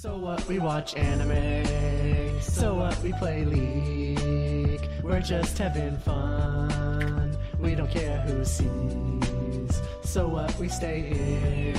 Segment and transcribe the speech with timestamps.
[0.00, 0.46] So what?
[0.46, 2.40] We watch anime.
[2.40, 2.96] So what?
[3.02, 4.88] We play League.
[5.02, 7.36] We're just having fun.
[7.58, 9.82] We don't care who sees.
[10.04, 10.56] So what?
[10.60, 11.74] We stay in.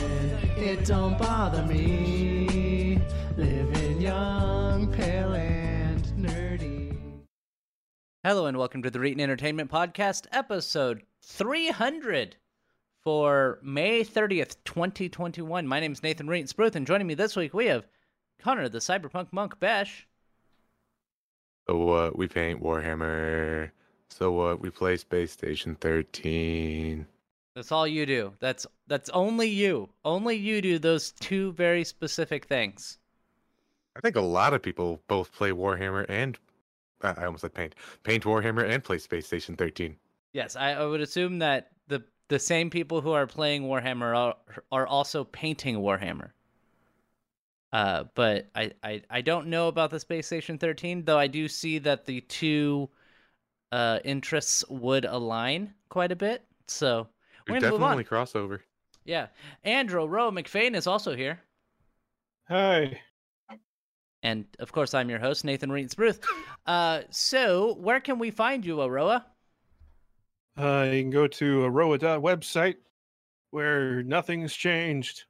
[0.61, 2.99] It don't bother me.
[3.37, 6.97] Living young, pale, and nerdy.
[8.25, 12.35] Hello and welcome to the Reetin Entertainment Podcast, episode 300
[13.01, 15.65] for May 30th, 2021.
[15.65, 17.85] My name is Nathan Reetin Spruth, and joining me this week we have
[18.39, 20.07] Connor, the Cyberpunk Monk Bash.
[21.67, 22.17] So what?
[22.17, 23.71] We paint Warhammer.
[24.09, 24.59] So what?
[24.59, 27.05] We play Space Station 13.
[27.55, 28.33] That's all you do.
[28.39, 29.89] That's that's only you.
[30.05, 32.97] Only you do those two very specific things.
[33.95, 36.37] I think a lot of people both play Warhammer and
[37.01, 37.75] I I almost said paint.
[38.03, 39.95] Paint Warhammer and play Space Station 13.
[40.31, 44.35] Yes, I, I would assume that the the same people who are playing Warhammer are,
[44.71, 46.31] are also painting Warhammer.
[47.71, 51.47] Uh, but I, I I don't know about the Space Station 13, though I do
[51.47, 52.89] see that the two
[53.71, 56.43] uh, interests would align quite a bit.
[56.67, 57.07] So
[57.47, 57.97] we're There's move on.
[57.97, 58.59] definitely crossover.
[59.05, 59.27] Yeah,
[59.63, 61.39] Andrew Roe McFain is also here,
[62.47, 62.99] Hi.
[64.23, 66.19] and of course I'm your host Nathan Reed Spruth.
[66.65, 69.25] Uh, so where can we find you, Aroa?
[70.57, 72.75] Uh, you can go to Aroa website
[73.51, 75.25] where nothing's changed.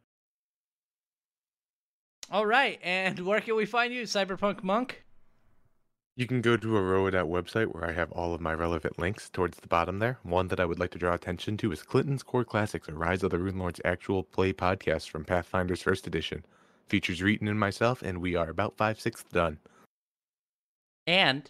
[2.31, 5.03] All right, and where can we find you, Cyberpunk Monk?
[6.15, 9.57] You can go to Aroa website where I have all of my relevant links towards
[9.57, 10.19] the bottom there.
[10.23, 13.23] One that I would like to draw attention to is Clinton's Core Classics, a Rise
[13.23, 16.43] of the Runelords actual play podcast from Pathfinder's First Edition.
[16.87, 19.57] Features Reeton and myself, and we are about five sixths done.
[21.07, 21.49] and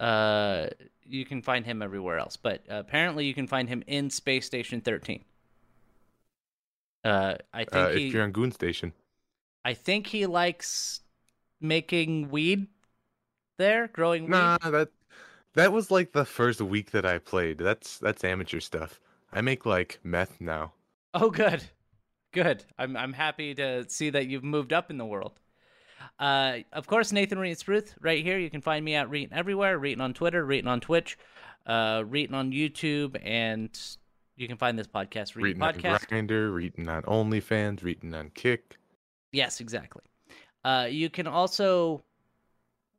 [0.00, 0.66] uh
[1.04, 4.80] you can find him everywhere else but apparently you can find him in space station
[4.80, 5.22] 13
[7.04, 8.92] uh i think Uh, he if you're on Goon Station.
[9.64, 11.00] I think he likes
[11.60, 12.66] making weed
[13.56, 14.88] there growing weed Nah, that
[15.54, 17.58] that was like the first week that I played.
[17.58, 19.00] That's that's amateur stuff.
[19.32, 20.72] I make like meth now.
[21.14, 21.62] oh good
[22.32, 25.38] good i'm i'm happy to see that you've moved up in the world
[26.18, 28.38] uh, of course, Nathan Reed Spruth, right here.
[28.38, 29.78] You can find me at Reetin everywhere.
[29.78, 31.18] Reetin on Twitter, Reetin on Twitch,
[31.66, 33.70] uh, Reetin on YouTube, and
[34.36, 36.06] you can find this podcast, Reetin Reading on Podcast.
[36.08, 38.76] Grindr, reading on OnlyFans, reading on Kick.
[39.34, 40.02] Yes, exactly.
[40.64, 42.04] Uh, you can also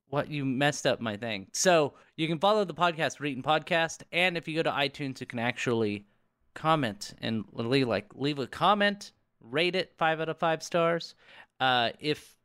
[0.09, 1.47] what you messed up my thing.
[1.53, 5.25] So you can follow the podcast, Reetin Podcast, and if you go to iTunes, you
[5.25, 6.06] can actually
[6.53, 11.16] comment and leave like leave a comment, rate it five out of five stars.
[11.59, 12.35] Uh, if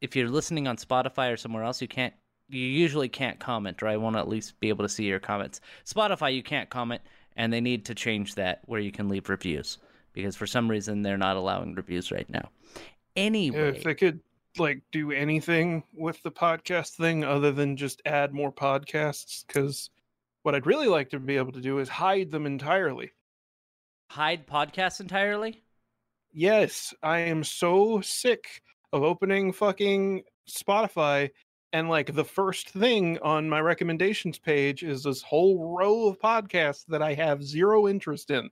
[0.00, 2.14] if you're listening on Spotify or somewhere else, you can't.
[2.48, 5.60] You usually can't comment, or I won't at least be able to see your comments.
[5.84, 7.02] Spotify, you can't comment,
[7.36, 9.78] and they need to change that where you can leave reviews
[10.16, 12.48] because for some reason they're not allowing reviews right now.
[13.16, 14.20] Anyway, If they could
[14.58, 19.90] like do anything with the podcast thing other than just add more podcasts, because
[20.42, 23.12] what I'd really like to be able to do is hide them entirely.
[24.10, 25.62] hide podcasts entirely.
[26.32, 28.62] Yes, I am so sick
[28.92, 31.30] of opening fucking Spotify
[31.72, 36.84] and like the first thing on my recommendations page is this whole row of podcasts
[36.88, 38.48] that I have zero interest in.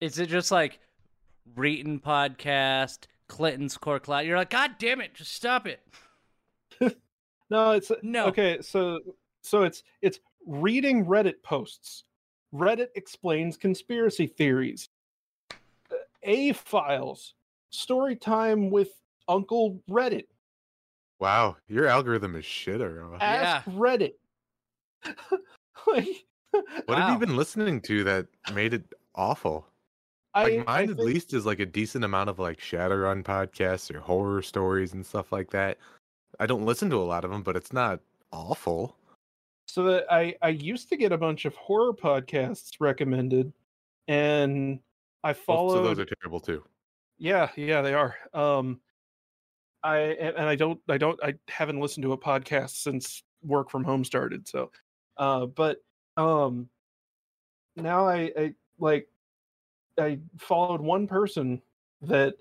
[0.00, 0.78] Is it just like
[1.56, 4.26] Reetin podcast, Clinton's Core Cloud?
[4.26, 5.80] You're like, God damn it, just stop it.
[7.50, 8.26] No, it's No.
[8.26, 9.00] Okay, so
[9.42, 12.04] so it's it's reading Reddit posts.
[12.54, 14.88] Reddit explains conspiracy theories.
[15.92, 17.34] Uh, A files.
[17.70, 18.88] Story time with
[19.28, 20.26] Uncle Reddit.
[21.20, 23.18] Wow, your algorithm is shit, Aroa.
[23.20, 23.72] Ask Yeah.
[23.74, 24.14] Reddit.
[25.86, 26.08] like,
[26.86, 29.66] What have you been listening to that made it awful?
[30.34, 33.22] I, Like I mine at think- least is like a decent amount of like Shadowrun
[33.22, 35.78] podcasts or horror stories and stuff like that.
[36.40, 38.00] I don't listen to a lot of them, but it's not
[38.32, 38.96] awful.
[39.66, 43.52] so that I I used to get a bunch of horror podcasts recommended,
[44.08, 44.80] and
[45.22, 45.78] I Most followed.
[45.78, 46.64] of those are terrible too.
[47.18, 48.16] Yeah, yeah, they are.
[48.34, 48.80] Um,
[49.84, 53.70] I and and I don't, I don't, I haven't listened to a podcast since work
[53.70, 54.48] from home started.
[54.48, 54.72] So,
[55.16, 55.78] uh, but
[56.16, 56.68] um,
[57.76, 59.08] now I, I like,
[59.98, 61.62] I followed one person
[62.02, 62.34] that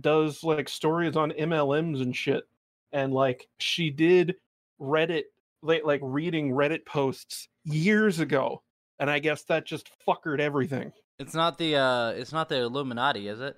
[0.00, 2.44] does like stories on MLMs and shit,
[2.92, 4.36] and like she did
[4.80, 5.24] Reddit,
[5.62, 8.62] like like reading Reddit posts years ago,
[8.98, 10.92] and I guess that just fuckered everything.
[11.18, 13.56] It's not the uh, it's not the Illuminati, is it?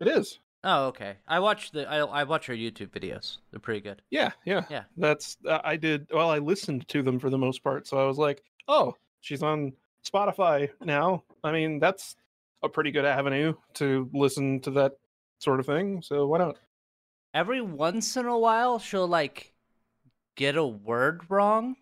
[0.00, 0.38] It is.
[0.64, 1.16] Oh, okay.
[1.28, 3.38] I watched the I I watch her YouTube videos.
[3.50, 4.02] They're pretty good.
[4.10, 4.84] Yeah, yeah, Yeah.
[4.96, 6.08] That's uh, I did.
[6.12, 9.42] Well, I listened to them for the most part, so I was like, "Oh, she's
[9.42, 9.72] on
[10.10, 12.16] Spotify now." I mean, that's
[12.62, 14.92] a pretty good avenue to listen to that
[15.38, 16.02] sort of thing.
[16.02, 16.56] So why not?
[17.34, 19.52] every once in a while she'll like
[20.36, 21.76] get a word wrong,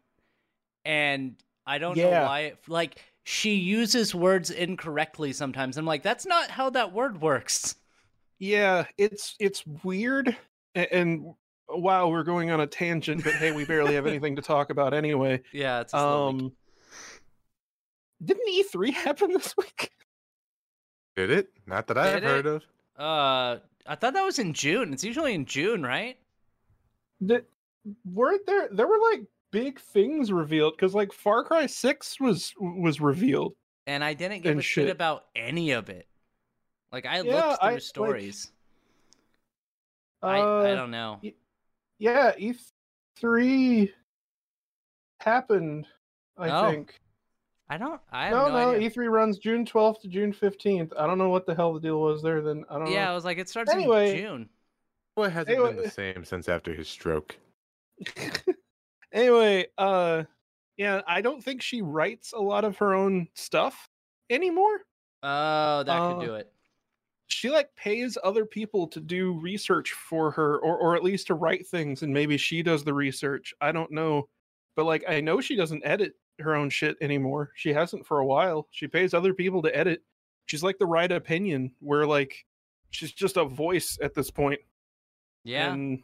[0.85, 1.37] and
[1.67, 2.55] I don't know why.
[2.67, 5.77] Like she uses words incorrectly sometimes.
[5.77, 7.77] I'm like, that's not how that word works.
[8.41, 10.37] Yeah, it's it's weird.
[10.75, 11.35] a- And,
[11.69, 14.93] wow, we're going on a tangent, but hey, we barely have anything to talk about
[14.93, 15.41] anyway.
[15.53, 16.53] Yeah, it's week.
[18.25, 19.91] Didn't E3 happen this week?
[21.17, 21.49] Did it?
[21.67, 22.63] Not that I've heard of.
[22.99, 24.93] Uh, I thought that was in June.
[24.93, 26.17] It's usually in June, right?
[27.25, 27.45] Did,
[28.13, 28.69] weren't there?
[28.73, 33.55] There were like big things revealed because like Far Cry Six was was revealed.
[33.87, 34.91] And I didn't give a shit shit.
[34.91, 36.07] about any of it.
[36.93, 38.53] Like I Yeah, looked I- through like, stories.
[40.23, 41.21] Uh, I I don't know.
[41.99, 43.91] Yeah, E3
[45.21, 45.87] happened.
[46.39, 46.99] I Oh, think.
[47.69, 48.01] I don't.
[48.13, 48.91] I have No, no, no, idea.
[48.91, 50.93] E3 runs June 12th to June 15th.
[50.99, 52.43] I don't know what the hell the deal was there.
[52.43, 53.15] Then I don't yeah, I know.
[53.15, 54.49] was like, it starts Anyway, in June.
[55.17, 57.37] Well, it hasn't Anyway- been the same since after his stroke.
[59.13, 60.25] anyway, uh,
[60.77, 63.89] yeah, I don't think she writes a lot of her own stuff
[64.31, 64.81] anymore.
[65.23, 66.53] Oh, that Uh, could do it.
[67.29, 71.35] she like pays other people to do research for her or or at least to
[71.35, 74.29] write things and maybe she does the research i don't know
[74.77, 77.51] but like i know she doesn't edit her own shit anymore.
[77.55, 78.69] She hasn't for a while.
[78.71, 80.03] She pays other people to edit.
[80.47, 82.45] She's like the right opinion where like
[82.91, 84.61] she's just a voice at this point.
[85.45, 86.03] Yeah, and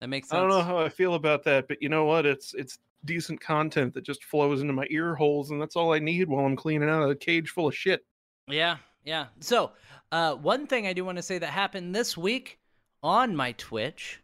[0.00, 0.36] that makes sense.
[0.36, 2.26] i don't know how i feel about that but you know what?
[2.26, 5.98] It's it's decent content that just flows into my ear holes and that's all i
[5.98, 8.04] need while i'm cleaning out a cage full of shit.
[8.48, 9.26] Yeah, yeah.
[9.40, 9.72] So,
[10.10, 12.58] uh, one thing I do want to say that happened this week
[13.02, 14.20] on my Twitch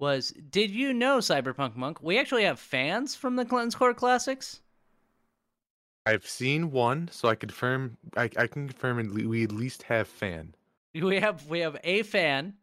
[0.00, 2.02] was did you know, Cyberpunk Monk?
[2.02, 4.62] We actually have fans from the Clinton's Court Classics.
[6.04, 7.96] I've seen one, so I confirm.
[8.16, 10.54] I, I can confirm we at least have fan.
[10.94, 12.54] We have we have a fan,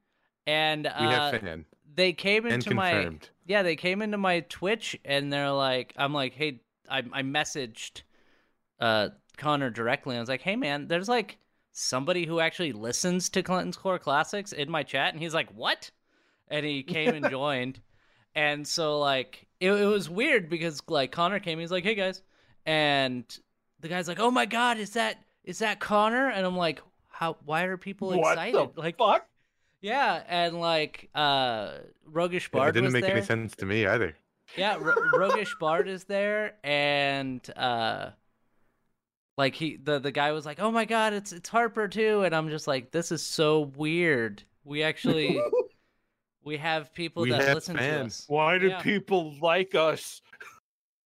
[0.46, 1.66] and We uh, have fan
[1.98, 3.10] they came into my
[3.46, 8.04] yeah they came into my Twitch and they're like I'm like hey I I messaged
[8.80, 10.18] uh Connor directly.
[10.18, 11.38] I was like hey man, there's like
[11.74, 15.92] somebody who actually listens to Clinton's Core Classics in my chat, and he's like what?
[16.50, 17.80] And he came and joined,
[18.36, 22.22] and so like it, it was weird because like Connor came, he's like hey guys,
[22.66, 23.24] and
[23.80, 26.30] the guy's like oh my god is that is that Connor?
[26.30, 28.70] And I'm like how why are people what excited?
[28.76, 29.26] the like fuck
[29.82, 31.74] yeah, and like uh
[32.06, 33.16] Roguish Yeah, Bard it didn't was make there.
[33.18, 34.16] any sense to me either.
[34.56, 38.12] Yeah, R- Roguish Bard is there, and uh,
[39.38, 42.36] like he the the guy was like, "Oh my god, it's it's Harper too," and
[42.36, 45.40] I'm just like, "This is so weird." We actually
[46.48, 48.18] we have people We that have listen fans.
[48.20, 48.30] to us.
[48.30, 48.82] Why do Yeah.
[48.82, 50.22] people like us?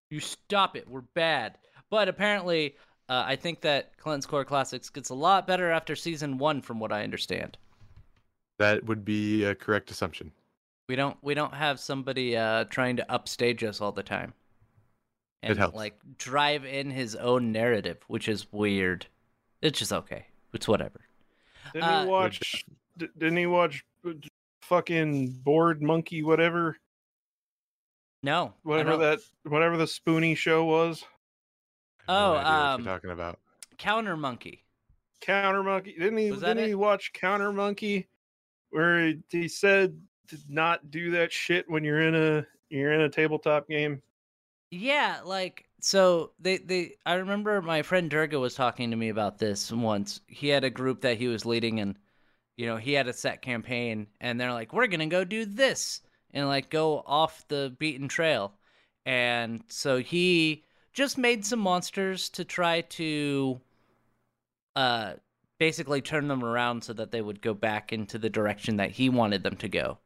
[0.09, 0.87] You stop it.
[0.87, 1.57] We're bad.
[1.89, 2.77] But apparently,
[3.09, 6.79] uh, I think that Clinton's Core Classics gets a lot better after season one, from
[6.79, 7.57] what I understand.
[8.59, 10.31] That would be a correct assumption.
[10.87, 14.33] We don't we don't have somebody uh, trying to upstage us all the time.
[15.43, 15.75] And helps.
[15.75, 19.07] like drive in his own narrative, which is weird.
[19.61, 20.27] It's just okay.
[20.53, 21.01] It's whatever.
[21.73, 22.65] Didn't Uh, he watch?
[22.97, 23.83] Didn't he watch?
[24.71, 26.77] D- Fucking board monkey, whatever,
[28.23, 28.53] No.
[28.63, 31.03] Whatever that, whatever the spoony show was.
[32.07, 33.39] I have no Oh, idea what um, you're talking about.
[33.77, 34.63] Counter Monkey.
[35.21, 35.93] Counter monkey.
[35.99, 36.31] Didn't he?
[36.31, 38.07] Was Didn't he watch Counter Monkey,
[38.71, 43.01] where he, he said to not do that shit when you're in a you're in
[43.01, 44.01] a tabletop game.
[44.71, 49.37] Yeah, like so they they I remember my friend Durga was talking to me about
[49.37, 50.21] this once.
[50.27, 51.95] He had a group that he was leading and
[52.61, 55.45] you know, he had a set campaign and they're like, "We're going to go do
[55.45, 56.01] this."
[56.33, 58.53] And like go off the beaten trail.
[59.05, 60.63] And so he
[60.93, 63.59] just made some monsters to try to
[64.75, 65.13] uh
[65.59, 69.09] basically turn them around so that they would go back into the direction that he
[69.09, 69.99] wanted them to go.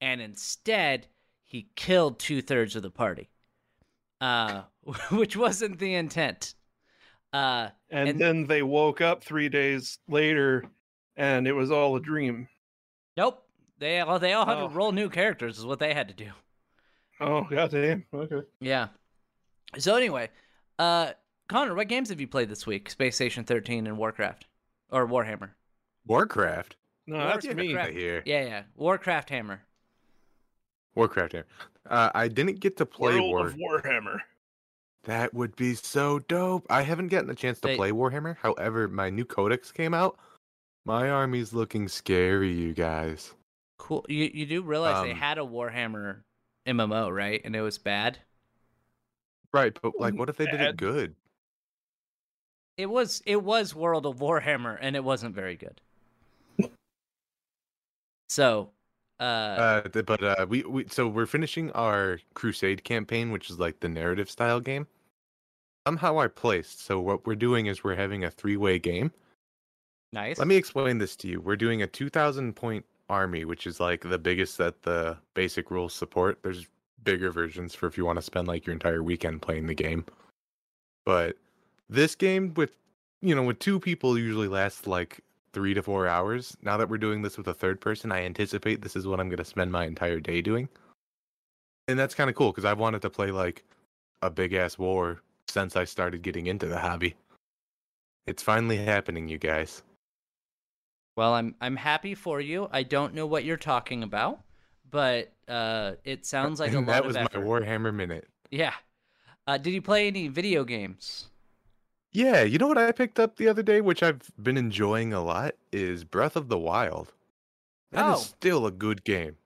[0.00, 1.06] And instead,
[1.44, 3.28] he killed two thirds of the party
[4.20, 4.62] uh,
[5.10, 6.54] which wasn't the intent.
[7.32, 10.64] Uh, And, And- then they woke up three days later,
[11.18, 12.48] and it was all a dream.
[13.18, 13.44] nope.
[13.78, 14.68] They all they all had Oh.
[14.68, 16.30] to roll new characters is what they had to do.
[17.20, 18.04] Oh goddamn!
[18.12, 18.40] Okay.
[18.60, 18.88] Yeah.
[19.76, 20.30] So anyway,
[20.78, 21.12] uh,
[21.48, 22.88] Connor, what games have you played this week?
[22.90, 24.46] Space Station 13 and Warcraft
[24.90, 25.50] or Warhammer?
[26.06, 26.76] Warcraft.
[27.06, 27.56] No, that's Warcraft.
[27.68, 27.74] me.
[27.74, 28.22] Right here.
[28.26, 28.62] Yeah, yeah.
[28.76, 29.62] Warcraft Hammer.
[30.94, 31.46] Warcraft Hammer.
[31.88, 33.46] Uh, I didn't get to play World War.
[33.46, 34.18] of Warhammer.
[35.04, 36.66] That would be so dope.
[36.68, 38.36] I haven't gotten a chance to They- play Warhammer.
[38.38, 40.18] However, my new codex came out.
[40.88, 43.34] My army's looking scary, you guys.
[43.76, 44.06] Cool.
[44.08, 46.22] You you do realize they Um, had a Warhammer
[46.66, 47.42] MMO, right?
[47.44, 48.18] And it was bad.
[49.52, 51.14] Right, but like, what if they did it good?
[52.78, 55.82] It was it was World of Warhammer, and it wasn't very good.
[58.30, 58.70] so
[59.20, 63.80] Uh, Uh, but uh, we, we so we're finishing our Crusade campaign, which is like
[63.80, 64.86] the narrative style game.
[65.86, 66.80] Somehow I placed.
[66.80, 69.12] So what we're doing is we're having a three way game.
[70.12, 70.38] Nice.
[70.38, 71.40] Let me explain this to you.
[71.40, 75.94] We're doing a 2,000 point army, which is like the biggest that the basic rules
[75.94, 76.38] support.
[76.42, 76.66] There's
[77.04, 80.04] bigger versions for if you want to spend like your entire weekend playing the game.
[81.04, 81.36] But
[81.88, 82.72] this game with,
[83.22, 85.20] you know, with two people usually lasts like
[85.52, 86.56] three to four hours.
[86.62, 89.28] Now that we're doing this with a third person, I anticipate this is what I'm
[89.28, 90.68] going to spend my entire day doing.
[91.88, 93.64] And that's kind of cool because I've wanted to play like
[94.20, 97.14] a big ass war since I started getting into the hobby.
[98.26, 99.82] It's finally happening, you guys.
[101.18, 102.68] Well, I'm I'm happy for you.
[102.70, 104.38] I don't know what you're talking about,
[104.88, 108.28] but uh, it sounds like a and lot that was my Warhammer minute.
[108.52, 108.74] Yeah.
[109.44, 111.26] Uh, did you play any video games?
[112.12, 115.20] Yeah, you know what I picked up the other day, which I've been enjoying a
[115.20, 117.12] lot, is Breath of the Wild.
[117.90, 118.22] That is Oh.
[118.22, 119.38] still a good game.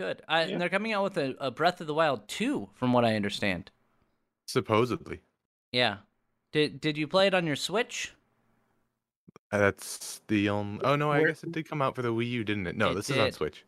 [0.00, 0.22] Good.
[0.26, 0.48] I, Yeah.
[0.48, 3.14] And they're coming out with a, a Breath of the Wild 2, from what I
[3.14, 3.70] understand.
[4.46, 5.20] Supposedly.
[5.70, 5.98] Yeah.
[6.50, 8.14] Did Did you play it on your Switch?
[9.50, 10.80] That's the only.
[10.84, 12.76] Oh no, I Where- guess it did come out for the Wii U, didn't it?
[12.76, 13.32] No, It this is on.
[13.32, 13.64] Switch.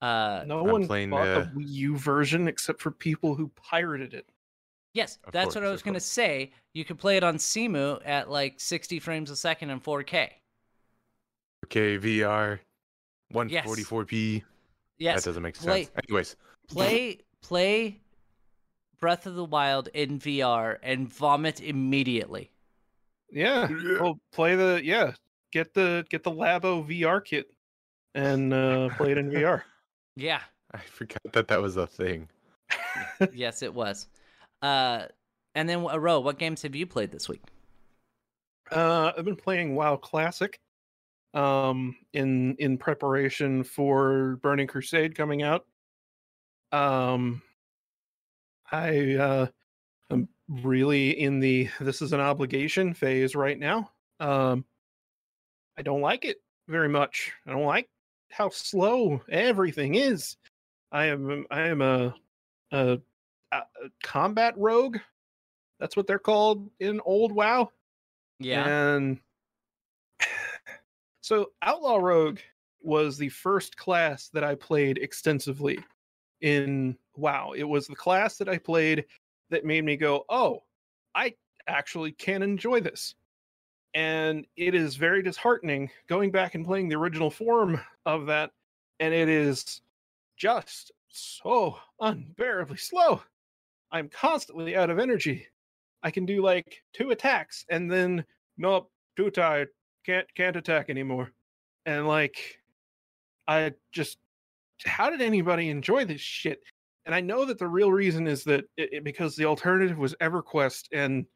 [0.00, 3.48] Uh, No I'm one playing, bought uh, the Wii U version except for people who
[3.56, 4.26] pirated it.
[4.94, 6.52] yes, Of that's what I was going to say.
[6.72, 10.30] You could play it on Cemu at like 60 frames a second in 4K.
[11.66, 12.60] Okay, VR,
[13.34, 14.42] 144p.
[14.98, 15.16] Yes.
[15.24, 15.96] That doesn't make play- sense.
[16.08, 16.36] Anyways,
[16.68, 18.00] play play
[19.00, 22.50] Breath of the Wild in VR and vomit immediately.
[23.32, 23.68] Yeah.
[24.00, 25.12] Well, play the yeah.
[25.52, 27.50] Get the get the Labo VR kit
[28.14, 29.62] and uh, play it in VR.
[30.16, 30.40] Yeah.
[30.74, 32.28] I forgot that that was a thing.
[33.32, 34.08] yes, it was.
[34.60, 35.06] Uh,
[35.54, 37.40] and then uh, Ro, what games have you played this week?
[38.70, 40.60] Uh, I've been playing WoW Classic,
[41.34, 45.66] um, in in preparation for Burning Crusade coming out.
[46.72, 47.42] Um,
[48.70, 49.48] I uh, am
[50.50, 53.90] really in the this is an obligation phase right now.
[54.18, 54.64] Um,
[55.78, 56.38] I don't like it
[56.68, 57.32] very much.
[57.46, 57.88] I don't like
[58.30, 60.36] how slow everything is.
[60.92, 62.14] I am I am a
[62.72, 62.98] a,
[63.52, 63.62] a
[64.02, 64.98] combat rogue.
[65.78, 67.70] That's what they're called in old WoW.
[68.38, 68.66] Yeah.
[68.66, 69.20] And
[71.20, 72.38] so Outlaw Rogue
[72.82, 75.78] was the first class that I played extensively
[76.40, 77.52] in WoW.
[77.52, 79.04] It was the class that I played
[79.50, 80.64] that made me go, "Oh,
[81.14, 81.34] I
[81.66, 83.14] actually can enjoy this."
[83.94, 88.52] And it is very disheartening going back and playing the original form of that
[89.00, 89.80] and it is
[90.36, 93.22] just so unbearably slow.
[93.90, 95.46] I'm constantly out of energy.
[96.02, 98.24] I can do like two attacks and then
[98.56, 99.68] nope, too tired.
[100.06, 101.32] Can't can't attack anymore.
[101.86, 102.60] And like
[103.48, 104.18] I just
[104.84, 106.62] how did anybody enjoy this shit?
[107.10, 110.14] And I know that the real reason is that it, it- because the alternative was
[110.20, 111.26] EverQuest and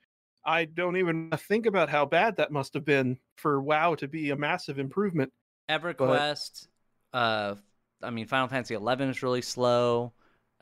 [0.46, 4.30] I don't even think about how bad that must have been for WoW to be
[4.30, 5.32] a massive improvement.
[5.68, 6.68] EverQuest.
[7.12, 7.56] Uh,
[8.00, 10.12] I mean, Final Fantasy Eleven is really slow.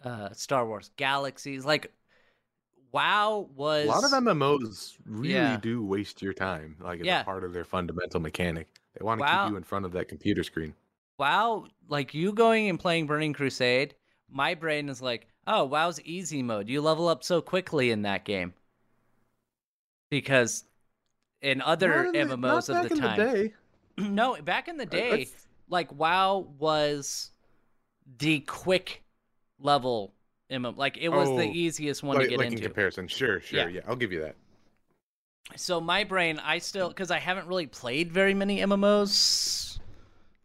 [0.03, 1.93] Uh, Star Wars Galaxies, like
[2.91, 5.59] WoW was A lot of MMOs really Yeah.
[5.59, 6.77] do waste your time.
[6.81, 7.21] Like it's Yeah.
[7.21, 8.67] a part of their fundamental mechanic.
[8.99, 9.45] They want to Wow.
[9.45, 10.75] keep you in front of that computer screen.
[11.19, 13.95] WoW, like you going and playing Burning Crusade,
[14.33, 16.69] my brain is like, oh, WoW's easy mode.
[16.69, 18.55] You level up so quickly in that game.
[20.11, 20.65] Because
[21.41, 23.53] in other in the- MMOs of back the in time, day.
[23.99, 27.31] no, back in the day, that's- like WoW was
[28.19, 29.03] the quick
[29.59, 30.13] level
[30.51, 30.77] MMO.
[30.77, 32.65] Like it was the Oh, easiest one like, to get like in into.
[32.65, 33.69] comparison, sure, sure, Yeah.
[33.69, 33.81] yeah.
[33.87, 34.37] I'll give you that.
[35.57, 39.79] So my brain, I still because I haven't really played very many MMOs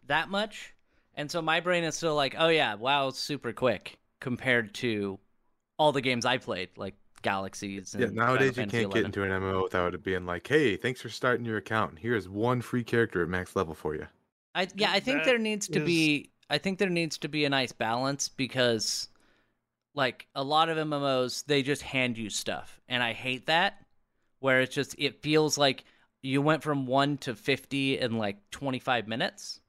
[0.08, 0.74] that much,
[1.18, 5.20] and so my brain is still like, oh yeah, WoW super quick compared to
[5.78, 7.94] all the games I played, like Galaxies.
[7.94, 10.48] And Yeah, Final nowadays you Fantasy can't get into an MMO without it being like,
[10.48, 12.00] "Hey, thanks for starting your account.
[12.00, 14.08] Here's one free character at max level for you."
[14.56, 17.28] I yeah, I think That there needs to is- be I think there needs to
[17.28, 19.10] be a nice balance because
[19.94, 23.84] like a lot of MMOs they just hand you stuff and I hate that
[24.40, 25.84] where it's just it feels like
[26.22, 29.60] you went from 1 to 50 in like 25 minutes.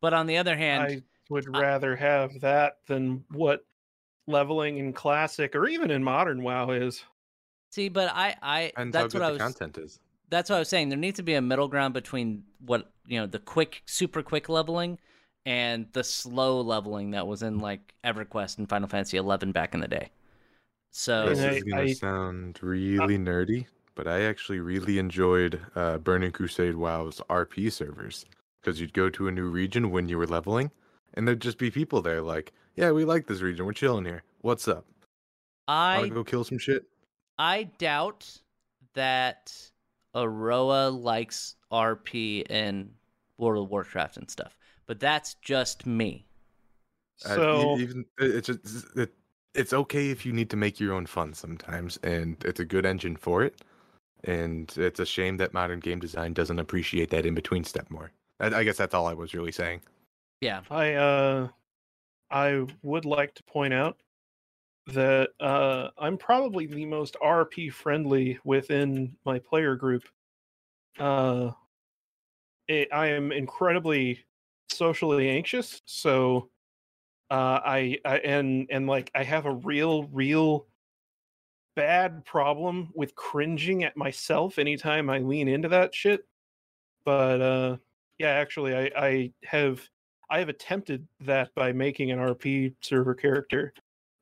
[0.00, 3.64] But on the other hand, I would I- rather have that than what
[4.26, 7.04] leveling in classic or even in modern WoW is.
[7.70, 10.00] see but I I Depends that's what I the was content is.
[10.28, 10.88] that's what I was saying.
[10.88, 14.48] There needs to be a middle ground between what you know the quick, super quick
[14.48, 14.98] leveling
[15.46, 19.80] and the slow leveling that was in like EverQuest and Final Fantasy XI back in
[19.80, 20.10] the day.
[20.92, 26.30] So This is gonna I- sound really nerdy, but I actually really enjoyed uh, Burning
[26.32, 28.26] Crusade WoW's RP servers
[28.60, 30.70] because you'd go to a new region when you were leveling,
[31.14, 33.66] and there'd just be people there like, yeah, we like this region.
[33.66, 34.22] We're chilling here.
[34.40, 34.86] What's up?
[35.68, 36.84] I Wanna go kill some shit?
[37.38, 38.28] I doubt
[38.94, 39.54] that
[40.14, 42.90] Aroa likes RP and
[43.38, 46.26] World of Warcraft and stuff, but that's just me.
[47.24, 49.12] Uh, So even it's just it,
[49.54, 52.86] it's okay if you need to make your own fun sometimes, and it's a good
[52.86, 53.62] engine for it.
[54.24, 58.12] And it's a shame that modern game design doesn't appreciate that in between step more.
[58.40, 59.82] I, I guess that's all I was really saying.
[60.40, 60.62] Yeah.
[60.70, 61.48] I uh
[62.30, 64.00] I would like to point out
[64.86, 70.04] that uh I'm probably the most RP friendly within my player group.
[70.98, 71.52] Uh
[72.68, 74.24] it, I am incredibly
[74.70, 76.50] socially anxious, so
[77.30, 80.66] uh I, I and and like I have a real real
[81.76, 86.26] bad problem with cringing at myself anytime I lean into that shit.
[87.04, 87.76] But uh
[88.20, 89.80] yeah, actually I I have
[90.28, 93.72] I have attempted that by making an RP server character,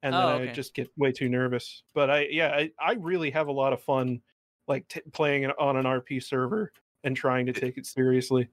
[0.03, 1.83] and then Oh, I just get way too nervous.
[1.95, 4.23] But I, yeah, I, I really have a lot of fun,
[4.69, 8.49] like t- playing on an RP server and trying to take it seriously.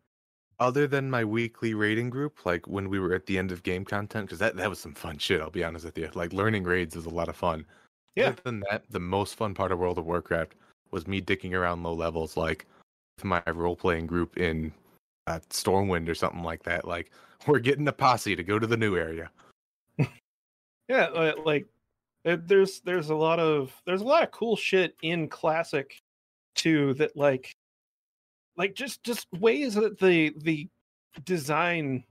[0.60, 3.86] Other than my weekly raiding group, like when we were at the end of game
[3.86, 6.10] content, because that, that was some fun shit, I'll be honest with you.
[6.14, 7.66] Like learning raids is a lot of fun.
[8.16, 8.30] Yeah.
[8.30, 10.56] Other than that, the most fun part of World of Warcraft
[10.92, 12.66] was me dicking around low levels, like
[13.18, 14.74] with my role playing group in
[15.28, 16.86] uh, Stormwind or something like that.
[16.88, 17.12] Like,
[17.48, 19.30] we're getting a posse to go to the new area.
[20.88, 21.08] Yeah,
[21.44, 21.66] like
[22.24, 26.00] there- there's there's a lot of there's a lot of cool shit in classic
[26.54, 27.56] too that like
[28.56, 30.68] like just just ways that the the
[31.24, 32.04] design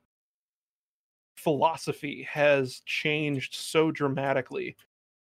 [1.37, 4.77] philosophy has changed so dramatically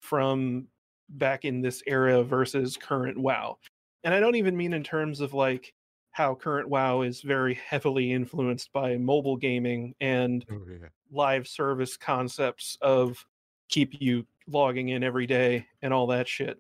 [0.01, 0.67] from
[1.11, 3.57] back in this era versus current WoW.
[4.05, 5.73] And I don't even mean in terms of like
[6.19, 10.89] how current WoW is very heavily influenced by mobile gaming and Oh, yeah.
[11.13, 13.25] live service concepts of
[13.69, 16.59] keep you logging in every day and all that shit.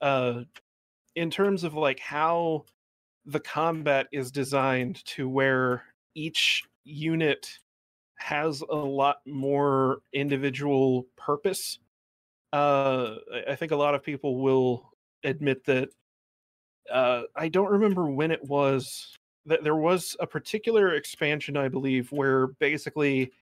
[0.00, 0.42] Uh,
[1.14, 2.64] in terms of like how
[3.24, 5.84] the combat is designed to where
[6.16, 7.56] each unit
[8.16, 11.78] has a lot more individual purpose.
[12.52, 15.90] Uh, I- I think a lot of people will admit that.
[16.92, 22.10] Uh, I don't remember when it was that there was a particular expansion, I believe,
[22.12, 23.32] where basically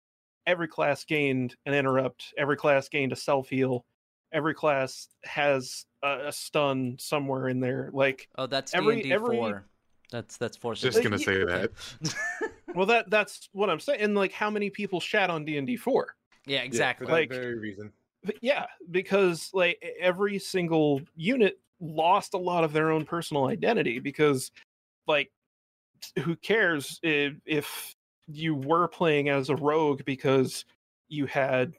[0.47, 3.85] every class gained an interrupt, every class gained a self heal,
[4.33, 7.91] every class has a, a stun somewhere in there.
[7.93, 9.65] Like, Oh, that's Every- D&D every- 4.
[10.13, 11.71] That's that's 4 Just gonna say that.
[12.77, 14.01] well, that that's what I'm saying.
[14.01, 16.15] And like, how many people shat on D and D four?
[16.47, 17.09] yeah, exactly.
[17.09, 17.91] Like- very reason.
[18.41, 24.51] Yeah, because like every single unit lost a lot of their own personal identity because,
[25.07, 25.31] like,
[26.23, 27.95] who cares if, if
[28.29, 30.65] you were playing as a rogue because
[31.09, 31.73] you had,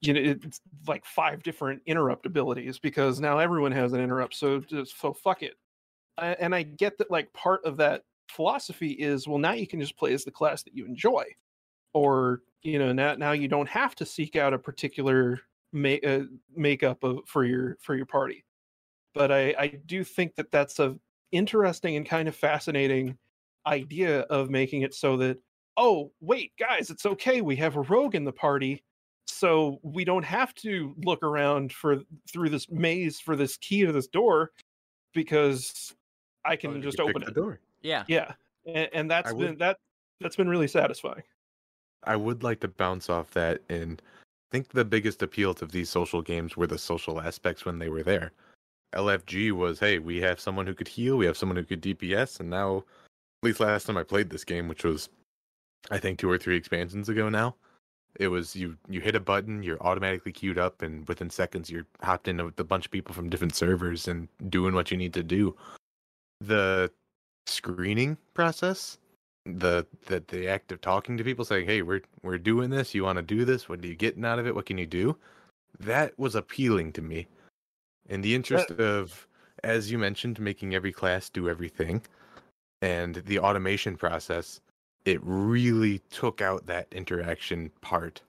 [0.00, 4.34] you know, it's like five different interrupt abilities because now everyone has an interrupt.
[4.34, 5.54] So just so fuck it.
[6.18, 9.96] And I get that like part of that philosophy is well now you can just
[9.96, 11.24] play as the class that you enjoy
[11.94, 15.40] or you know now now you don't have to seek out a particular
[15.72, 16.20] make uh,
[16.54, 18.44] makeup of for your for your party
[19.16, 20.94] but i i do think that that's a
[21.32, 23.16] interesting and kind of fascinating
[23.66, 25.36] idea of making it so that
[25.76, 28.82] oh wait guys it's okay we have a rogue in the party
[29.26, 31.96] so we don't have to look around for
[32.30, 34.52] through this maze for this key to this door
[35.14, 35.94] because
[36.44, 37.58] i Oh, can you just pick open the door.
[37.82, 38.04] yeah.
[38.06, 38.32] yeah
[38.66, 39.78] and, and that's I been would- that
[40.20, 41.22] that's been really satisfying
[42.04, 45.88] I would like to bounce off that and I think the biggest appeal to these
[45.88, 48.30] social games were the social aspects when they were there.
[48.94, 52.40] LFG was, hey, we have someone who could heal, we have someone who could DPS,
[52.40, 55.08] and now, at least last time I played this game, which was,
[55.90, 57.56] I think, two or three expansions ago now,
[58.18, 61.86] it was you you hit a button, you're automatically queued up, and within seconds you're
[62.02, 65.12] hopped in with a bunch of people from different servers and doing what you need
[65.14, 65.54] to do.
[66.40, 66.90] The
[67.46, 68.98] screening process
[69.46, 73.04] the the the act of talking to people saying hey we're we're doing this you
[73.04, 73.68] want to do this?
[73.68, 74.54] What are you getting out of it?
[74.54, 75.16] What can you do?
[75.78, 77.28] That was appealing to me
[78.08, 79.26] in the interest of
[79.64, 82.02] as you mentioned making every class do everything
[82.82, 84.60] and the automation process
[85.04, 88.22] it really took out that interaction part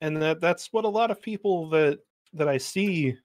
[0.00, 1.98] and that that's what a lot of people that
[2.34, 3.16] that I see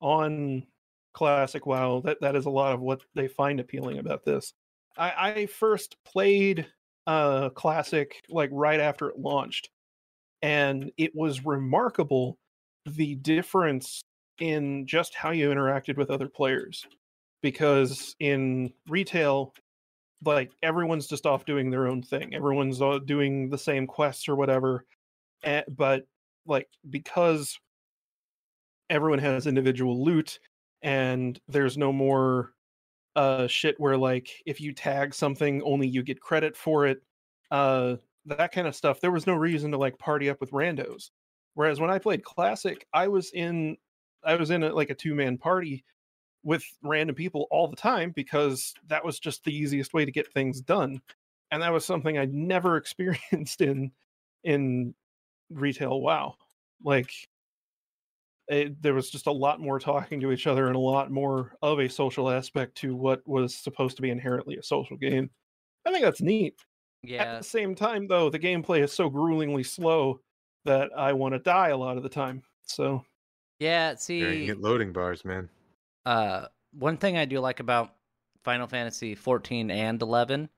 [0.00, 0.64] on
[1.12, 4.52] classic WoW that that is a lot of what they find appealing about this.
[4.96, 6.66] I, I first played
[7.06, 9.70] uh classic like right after it launched,
[10.42, 12.38] and it was remarkable
[12.86, 14.02] the difference
[14.40, 16.86] in just how you interacted with other players.
[17.42, 19.54] Because in retail,
[20.24, 22.34] like everyone's just off doing their own thing.
[22.34, 24.86] Everyone's doing the same quests or whatever.
[25.68, 26.06] But
[26.46, 27.58] like because
[28.90, 30.38] everyone has individual loot
[30.82, 32.52] and there's no more
[33.16, 37.02] uh shit where like if you tag something only you get credit for it
[37.50, 41.10] uh that kind of stuff there was no reason to like party up with randos
[41.54, 43.76] whereas when i played classic i was in
[44.26, 45.84] i was in a, like a two man party
[46.42, 50.32] with random people all the time because that was just the easiest way to get
[50.32, 51.00] things done
[51.50, 53.90] and that was something i'd never experienced in
[54.44, 54.94] in
[55.50, 56.34] retail wow
[56.82, 57.10] like
[58.48, 61.56] it, there was just a lot more talking to each other and a lot more
[61.62, 65.30] of a social aspect to what was supposed to be inherently a social game.
[65.86, 66.54] I think that's neat.
[67.02, 67.22] Yeah.
[67.22, 70.20] At the same time, though, the gameplay is so gruelingly slow
[70.64, 72.42] that I want to die a lot of the time.
[72.62, 73.04] So
[73.58, 75.48] Yeah, see at loading bars, man.
[76.04, 77.94] uh one thing I do like about
[78.42, 80.48] Final Fantasy 14 and 11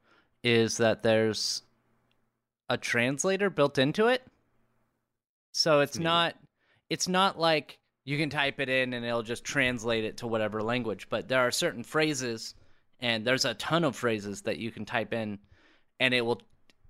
[0.43, 1.63] is that there's
[2.69, 4.23] a translator built into it.
[5.53, 6.05] So it's neat.
[6.05, 6.35] not
[6.91, 10.63] it's not like you can type it in and it'll just translate it to whatever
[10.63, 12.55] language, but there are certain phrases
[13.01, 15.39] and there's a ton of phrases that you can type in
[16.01, 16.41] and it will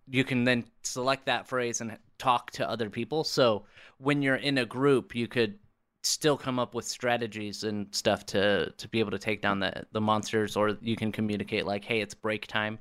[0.09, 3.25] you can then select that phrase and talk to other people.
[3.25, 3.65] So
[3.99, 5.59] when you're in a group, you could
[6.07, 9.85] still come up with strategies and stuff to to be able to take down the
[9.93, 12.79] the monsters or you can communicate like hey it's break time.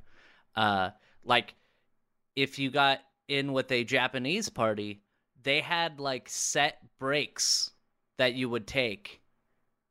[0.54, 0.90] Uh
[1.24, 1.54] like
[2.36, 5.02] if you got in with a japanese party
[5.42, 7.72] they had like set breaks
[8.18, 9.20] that you would take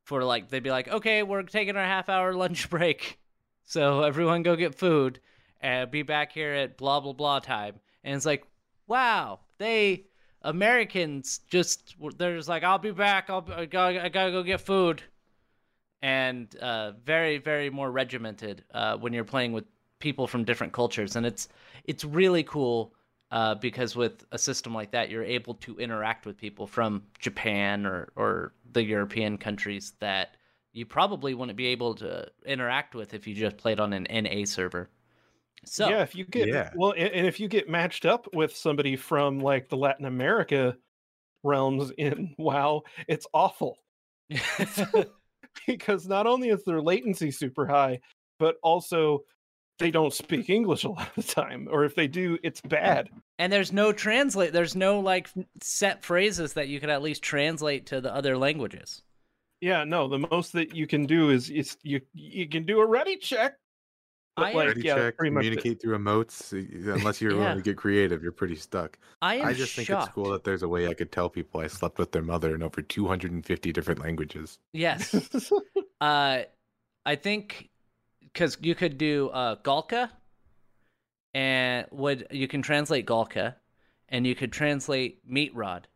[0.04, 3.18] for like they'd be like okay we're taking our half hour lunch break.
[3.64, 5.20] So everyone go get food
[5.60, 7.80] and be back here at blah blah blah time.
[8.02, 8.46] And it's like
[8.86, 10.06] wow they
[10.46, 13.28] Americans just they're just like I'll be back.
[13.28, 15.02] I'll I gotta, I gotta go get food,
[16.00, 19.64] and uh, very very more regimented uh, when you're playing with
[19.98, 21.48] people from different cultures, and it's
[21.84, 22.94] it's really cool
[23.32, 27.84] uh, because with a system like that, you're able to interact with people from Japan
[27.84, 30.36] or or the European countries that
[30.72, 34.44] you probably wouldn't be able to interact with if you just played on an NA
[34.44, 34.88] server.
[35.64, 36.70] So yeah, if you get Yeah.
[36.74, 40.76] well, and, and if you get matched up with somebody from like the Latin America
[41.42, 43.78] realms in WoW, it's awful
[45.66, 48.00] because not only is their latency super high,
[48.38, 49.24] but also
[49.78, 53.10] they don't speak English a lot of the time, or if they do, it's bad.
[53.38, 54.52] And there's no translate.
[54.52, 55.28] There's no like
[55.62, 59.02] set phrases that you can at least translate to the other languages.
[59.60, 62.86] Yeah, no, the most that you can do is is you you can do a
[62.86, 63.56] ready check.
[64.36, 66.52] But I- like, Ready yeah, check, pretty much communicate through emotes.
[66.52, 67.38] Unless you're Yeah.
[67.38, 68.98] willing to get creative, you're pretty stuck.
[69.22, 71.60] I am I just think it's cool that there's a way I could tell people
[71.60, 74.58] I slept with their mother in over 250 different languages.
[74.74, 75.14] Yes.
[76.02, 76.42] uh,
[77.06, 77.70] I think
[78.20, 80.10] because you could do uh, Galka,
[81.32, 83.54] and would you can translate Galka,
[84.10, 85.88] and you could translate Meat Rod.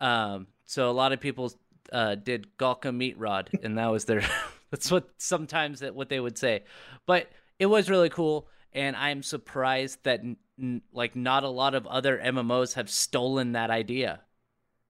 [0.00, 1.52] Um, so a lot of people
[1.92, 4.22] uh, did Galka Meat Rod, and that was their.
[4.70, 6.64] that's what sometimes that what they would say,
[7.06, 11.86] but it was really cool, and I'm surprised that n- like not a lot of
[11.86, 14.20] other MMOs have stolen that idea,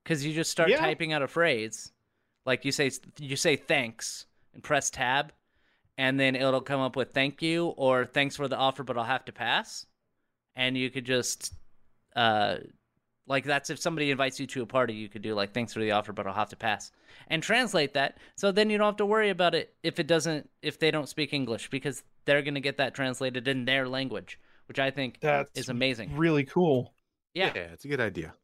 [0.02, 0.78] because you just start Yeah.
[0.80, 1.92] typing out a phrase,
[2.44, 5.32] like you say you say thanks and press tab,
[5.98, 9.04] and then it'll come up with thank you or thanks for the offer, but I'll
[9.04, 9.86] have to pass,
[10.54, 11.52] and you could just
[12.16, 12.56] uh
[13.28, 15.80] like that's if somebody invites you to a party you could do like thanks for
[15.80, 16.92] the offer but i'll have to pass
[17.28, 20.48] and translate that so then you don't have to worry about it if it doesn't
[20.62, 24.38] if they don't speak english because they're going to get that translated in their language
[24.66, 26.92] which i think That's is amazing really cool.
[27.34, 28.34] yeah Yeah, it's a good idea.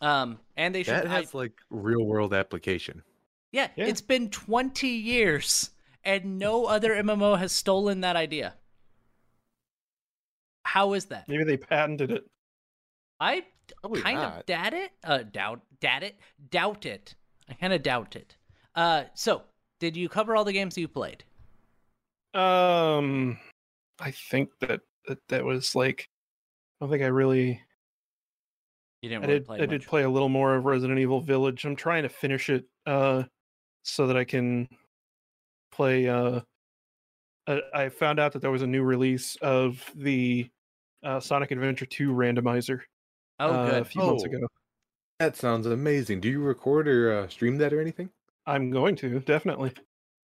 [0.00, 1.04] um and they should have.
[1.04, 3.02] That I- has like real world application.
[3.52, 3.86] yeah, Yeah.
[3.86, 5.70] it's been 20 years
[6.04, 8.54] and no other mmo has stolen that idea
[10.64, 12.24] how is that Maybe they patented it.
[13.18, 13.44] I
[13.80, 14.92] Probably kind of doubt it.
[15.04, 16.18] Uh, doubt, doubt it,
[16.50, 17.14] doubt it.
[17.48, 18.36] I kind of doubt it.
[18.74, 19.42] Uh, so
[19.80, 21.24] did you cover all the games you played?
[22.34, 23.38] Um,
[23.98, 26.08] I think that that, that was like,
[26.80, 27.60] I don't think I really.
[29.02, 29.46] You didn't I really did.
[29.46, 31.64] play I did play a little more of Resident Evil Village.
[31.64, 33.24] I'm trying to finish it, uh,
[33.82, 34.68] so that I can
[35.72, 36.08] play.
[36.08, 36.40] Uh,
[37.46, 40.48] I, I found out that there was a new release of the
[41.02, 42.80] uh, Sonic Adventure 2 randomizer
[43.40, 43.86] oh, uh, a good.
[43.88, 44.26] few months Oh.
[44.26, 44.46] ago.
[45.18, 46.20] That sounds amazing.
[46.20, 48.10] Do you record or uh, stream that or anything?
[48.46, 49.72] I'm going to definitely.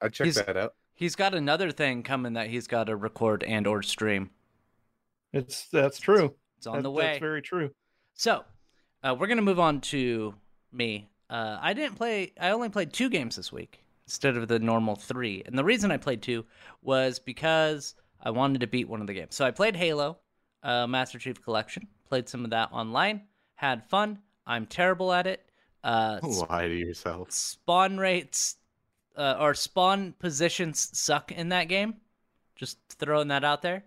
[0.00, 0.74] I'd check He's- that out.
[0.94, 4.30] He's got another thing coming that he's got to record and or stream.
[5.32, 6.34] It's that's true.
[6.56, 7.02] It's on That- the way.
[7.04, 7.70] That's very true.
[8.14, 8.44] So,
[9.02, 10.34] uh, we're gonna move on to
[10.72, 11.10] me.
[11.28, 12.32] Uh, I didn't play.
[12.40, 15.42] I only played two games this week instead of the normal three.
[15.44, 16.46] And the reason I played two
[16.80, 19.34] was because I wanted to beat one of the games.
[19.34, 20.16] So I played Halo,
[20.62, 21.86] uh, Master Chief Collection.
[22.08, 23.22] Played some of that online.
[23.54, 24.18] Had fun.
[24.46, 25.48] I'm terrible at it.
[25.82, 27.30] Uh, Lie to yourself.
[27.30, 28.56] spawn rates
[29.16, 31.94] uh, or spawn positions suck in that game.
[32.54, 33.84] Just throwing that out there.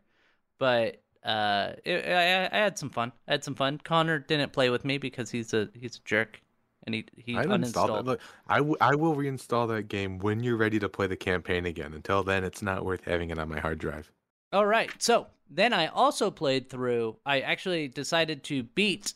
[0.57, 3.11] But uh, it, I, I had some fun.
[3.27, 3.79] I had some fun.
[3.83, 6.41] Connor didn't play with me because he's a he's a jerk,
[6.83, 8.05] and he he I uninstalled.
[8.05, 11.65] Look, I, w- I will reinstall that game when you're ready to play the campaign
[11.65, 11.93] again.
[11.93, 14.11] Until then, it's not worth having it on my hard drive.
[14.51, 14.91] All right.
[15.01, 17.17] So then I also played through.
[17.25, 19.13] I actually decided to beat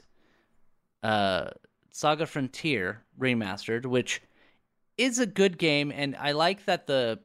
[1.04, 1.50] uh,
[1.91, 4.22] Saga Frontier remastered, which
[4.98, 7.19] is a good game, and I like that the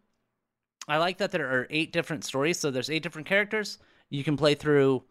[0.87, 2.59] I like that there are eight different stories.
[2.59, 3.79] So there's eight different characters.
[4.09, 5.05] You can play through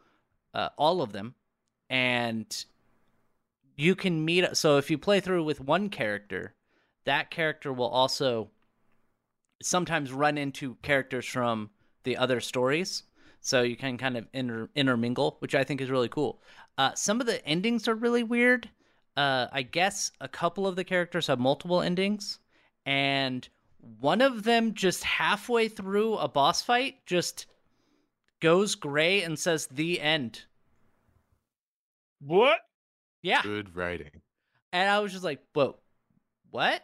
[0.54, 1.36] uh, all of them,
[1.90, 2.66] and
[3.76, 4.58] you can meet.
[4.58, 6.56] So if you play through with one character,
[7.06, 8.50] that character will also
[9.62, 11.70] sometimes run into characters from
[12.04, 13.04] the other stories.
[13.48, 16.42] So you can kind of inter- intermingle, which I think is really cool.
[16.78, 18.70] Uh, some of the endings are really weird.
[19.16, 22.40] Uh, I guess a couple of the characters have multiple endings,
[22.86, 23.48] and
[24.02, 27.46] one of them just halfway through a boss fight just
[28.42, 30.42] goes gray and says the end.
[32.20, 32.60] What?
[33.22, 33.44] Yeah.
[33.44, 34.22] Good writing.
[34.74, 35.78] And I was just like, whoa,
[36.52, 36.84] what?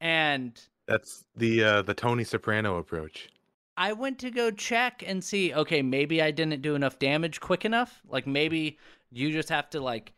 [0.00, 3.30] And That's the uh, the Tony Soprano approach.
[3.76, 7.64] I went to go check and see, okay, maybe I didn't do enough damage quick
[7.64, 8.02] enough.
[8.08, 8.78] Like maybe
[9.10, 10.12] you just have to like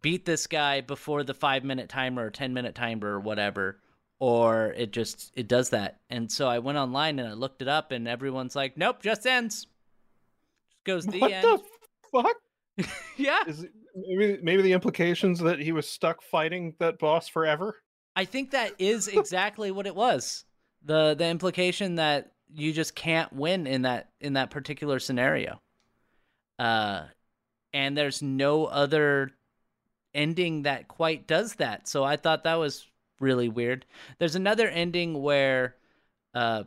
[0.00, 3.78] beat this guy before the 5 minute timer or 10 minute timer or whatever
[4.22, 5.98] or it just it does that.
[6.08, 9.26] And so I went online and I looked it up and everyone's like, "Nope, just
[9.26, 9.66] ends."
[10.70, 11.44] Just goes the what end.
[11.44, 11.60] the
[12.12, 12.36] fuck?
[13.16, 13.40] yeah.
[13.48, 17.82] Is it, maybe maybe the implications that he was stuck fighting that boss forever?
[18.14, 20.44] I think that is exactly what it was.
[20.84, 25.60] The the implication that you just can't win in that in that particular scenario.
[26.58, 27.04] Uh
[27.72, 29.30] and there's no other
[30.14, 31.88] ending that quite does that.
[31.88, 32.86] So I thought that was
[33.20, 33.86] really weird.
[34.18, 35.76] There's another ending where
[36.34, 36.64] uh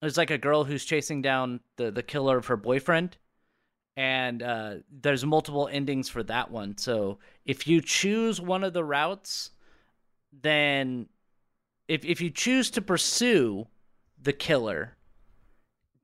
[0.00, 3.16] there's like a girl who's chasing down the the killer of her boyfriend
[3.96, 6.76] and uh there's multiple endings for that one.
[6.78, 9.50] So if you choose one of the routes
[10.42, 11.08] then
[11.88, 13.66] if if you choose to pursue
[14.22, 14.96] the killer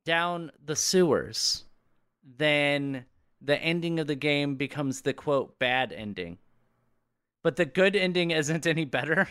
[0.05, 1.65] down the sewers,
[2.39, 3.05] then
[3.43, 6.39] the ending of the game becomes the quote bad ending.
[7.43, 9.29] But the good ending isn't any better.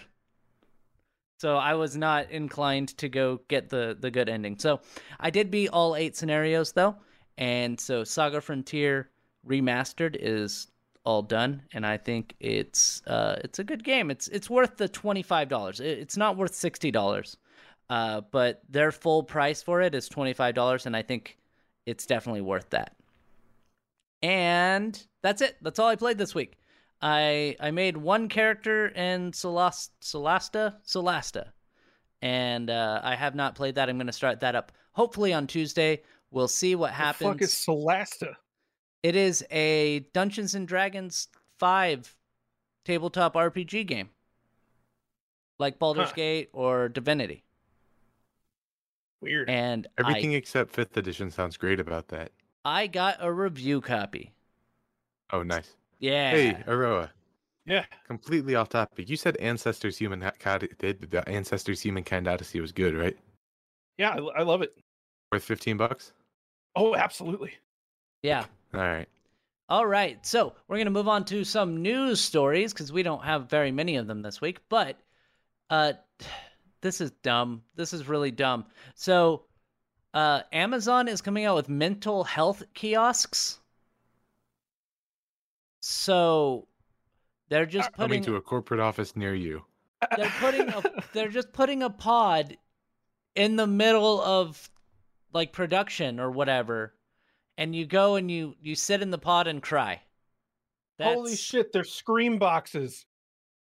[1.37, 4.57] So I was not inclined to go get the the good ending.
[4.57, 4.79] So
[5.19, 6.95] I did beat all eight scenarios though,
[7.37, 9.09] and so Saga Frontier
[9.45, 10.67] remastered is
[11.03, 14.09] all done, and I think it's uh it's a good game.
[14.09, 15.81] It's it's worth the twenty five dollars.
[15.81, 17.35] It's not worth sixty dollars,
[17.89, 21.37] uh, but their full price for it is twenty five dollars, and I think
[21.85, 22.95] it's definitely worth that.
[24.21, 25.57] And that's it.
[25.61, 26.57] That's all I played this week.
[27.01, 31.49] I I made one character in Solast Solasta Solasta,
[32.21, 33.89] and uh, I have not played that.
[33.89, 36.01] I'm going to start that up hopefully on Tuesday.
[36.31, 37.29] We'll see what The happens.
[37.29, 38.33] fuck is Solasta?
[39.03, 41.27] It is a Dungeons and Dragons
[41.59, 42.15] 5
[42.83, 44.09] tabletop RPG game.
[45.59, 46.15] Like Baldur's Huh.
[46.15, 47.43] Gate or Divinity.
[49.21, 49.49] Weird.
[49.49, 52.31] And Everything except fifth edition sounds great about that.
[52.63, 54.33] I, I got a review copy.
[55.31, 55.75] Oh, nice.
[55.99, 56.31] Yeah.
[56.31, 57.11] Hey, Aroa.
[57.65, 57.85] yeah.
[58.05, 59.09] Completely off topic.
[59.09, 63.17] You said Ancestors Human Cod did the Ancestors Humankind Odyssey was good, right?
[63.97, 64.77] Yeah, I, I love it.
[65.31, 66.13] Worth fifteen bucks.
[66.75, 67.53] Oh, absolutely.
[68.21, 68.45] Yeah.
[68.73, 69.07] All right.
[69.69, 70.23] All right.
[70.25, 73.71] So we're going to move on to some news stories because we don't have very
[73.71, 74.59] many of them this week.
[74.69, 74.99] But
[75.69, 75.93] uh,
[76.85, 77.63] this is dumb.
[77.75, 78.65] This is really dumb.
[78.93, 79.45] So
[80.13, 83.59] uh, Amazon is coming out with mental health kiosks.
[85.79, 86.67] So
[87.49, 89.65] they're just Coming putting to a corporate office near you.
[90.15, 92.55] they're putting a they're just putting a pod
[93.33, 94.69] in the middle of
[95.33, 96.93] like production or whatever
[97.57, 99.99] and you go and you you sit in the pod and cry
[101.01, 103.05] Holy shit, they're scream boxes.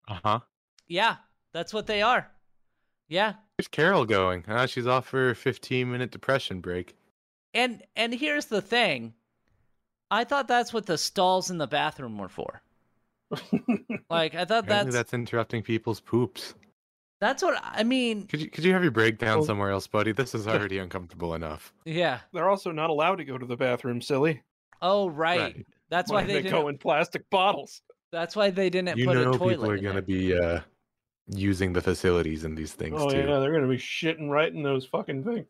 [0.09, 0.41] Uh huh.
[0.89, 1.17] yeah
[1.53, 2.29] that's what they are
[3.09, 4.45] yeah Where's Carol going?
[4.49, 6.97] Ah, she's off for a fifteen minute depression break.
[7.53, 9.15] and and here's the thing
[10.11, 12.63] i thought that's what the stalls in the bathroom were for
[14.11, 16.55] like i thought Apparently that's that's interrupting people's poops.
[17.21, 20.13] that's what i mean Could you could you have your breakdown Well- somewhere else, buddy?
[20.13, 21.73] This is already uncomfortable enough.
[21.85, 24.43] yeah they're also not allowed to go to the bathroom, silly.
[24.83, 27.83] oh right, that's why, they, they didn't go in plastic bottles.
[28.13, 30.03] that's why they didn't You put a know toilet people are in gonna there.
[30.03, 30.61] be uh
[31.29, 33.19] using the facilities and these things Oh too.
[33.19, 35.49] yeah, they're gonna be shitting right in those fucking things.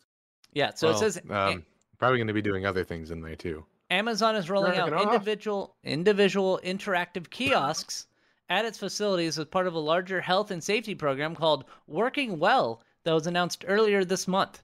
[0.52, 1.64] yeah so Well, it says um,
[1.98, 3.64] Probably going to be doing other things in there too.
[3.90, 5.14] Amazon is rolling out Dragging off.
[5.14, 8.06] individual individual interactive kiosks
[8.50, 12.82] at its facilities as part of a larger health and safety program called Working Well
[13.04, 14.62] that was announced earlier this month.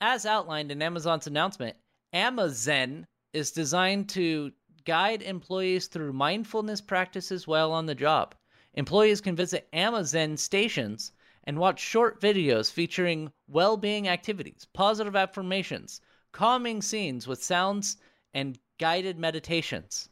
[0.00, 1.76] As outlined in Amazon's announcement,
[2.12, 4.52] Amazon is designed to
[4.84, 8.34] guide employees through mindfulness practices while on the job.
[8.78, 11.10] Employees can visit Amazon stations
[11.42, 17.96] and watch short videos featuring well being activities, positive affirmations, calming scenes with sounds,
[18.34, 20.10] and guided meditations.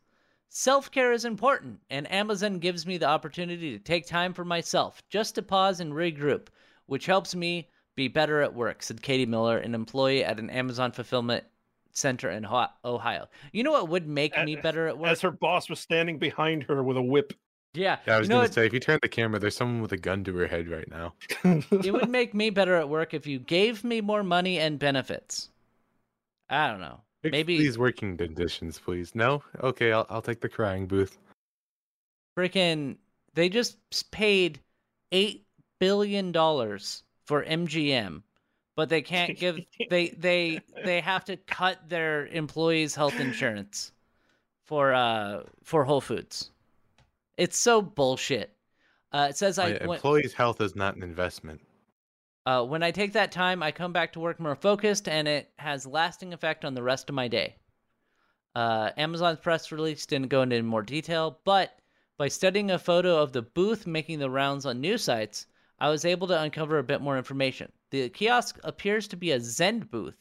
[0.49, 5.01] Self care is important, and Amazon gives me the opportunity to take time for myself,
[5.09, 6.49] just to pause and regroup,
[6.87, 10.91] which helps me be better at work, said Katie Miller, an employee at an Amazon
[10.91, 11.45] fulfillment
[11.93, 13.29] center in Ohio.
[13.53, 15.13] You know what would make me better at work?
[15.13, 17.33] As her boss was standing behind her with a whip.
[17.77, 19.57] Yeah, Yeah, I was you know going to say, if you turn the camera, there's
[19.57, 21.15] someone with a gun to her head right now.
[21.45, 25.51] it would make me better at work if you gave me more money and benefits.
[26.49, 27.01] I don't know.
[27.23, 29.15] Fix Maybe these working conditions, please.
[29.15, 31.19] No, okay, I'll I'll take the crying booth.
[32.39, 32.97] freaking
[33.35, 33.79] they just
[34.11, 34.61] paid
[35.13, 35.45] 8
[35.79, 38.23] billion dollars for MGM,
[38.77, 39.59] but they can't give
[39.91, 43.93] they they they have to cut their employees health insurance
[44.65, 46.51] for uh for Whole Foods.
[47.37, 48.57] It's so bullshit.
[49.13, 51.61] Uh, it says Oh, I yeah, employees' health is not an investment.
[52.45, 55.51] Uh, when I take that time, I come back to work more focused, and it
[55.57, 57.57] has lasting effect on the rest of my day.
[58.55, 61.79] Uh, Amazon's press release didn't go into more detail, but
[62.19, 65.47] by studying a photo of the booth making the rounds on news sites,
[65.79, 67.73] I was able to uncover a bit more information.
[67.91, 70.15] The kiosk appears to be a Zenbooth,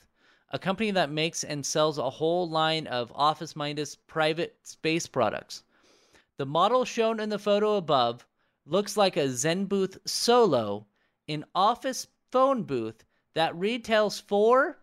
[0.49, 5.63] a company that makes and sells a whole line of Office Mindus private space products.
[6.37, 8.27] The model shown in the photo above
[8.65, 10.85] looks like a Zenbooth Solo,
[11.27, 14.79] an office phone booth that retails for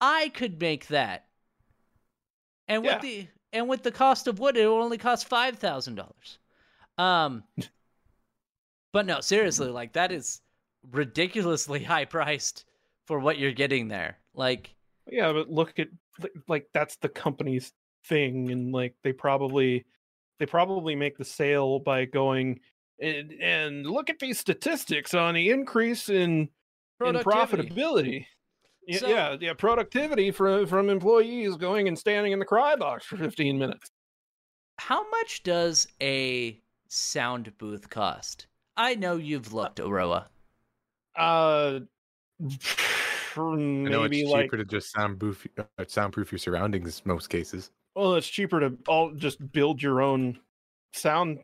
[0.00, 1.26] I could make that.
[2.68, 5.96] And with the and with the cost of wood, it will only cost five thousand
[5.96, 6.38] dollars.
[6.98, 7.44] Um
[8.92, 10.40] But no, seriously, like that is
[10.90, 12.64] ridiculously high priced
[13.06, 14.18] for what you're getting there.
[14.34, 14.74] Like
[15.10, 15.88] Yeah, but look at
[16.48, 17.72] like that's the company's
[18.04, 19.84] thing, and like they probably
[20.38, 22.60] they probably make the sale by going
[23.00, 26.48] and and look at these statistics on the increase in
[27.04, 28.26] in profitability.
[28.86, 33.04] Yeah, So- yeah, yeah, productivity from from employees going and standing in the cry box
[33.06, 33.90] for 15 minutes.
[34.78, 38.46] how much does a sound booth cost?
[38.76, 40.28] I know you've looked, Aurora.
[41.16, 41.80] Uh,
[42.40, 42.48] I
[43.36, 47.70] know maybe it's like cheaper to just soundproof uh, soundproof your surroundings most cases.
[47.94, 50.38] Well, it's cheaper to all just build your own
[50.92, 51.40] sound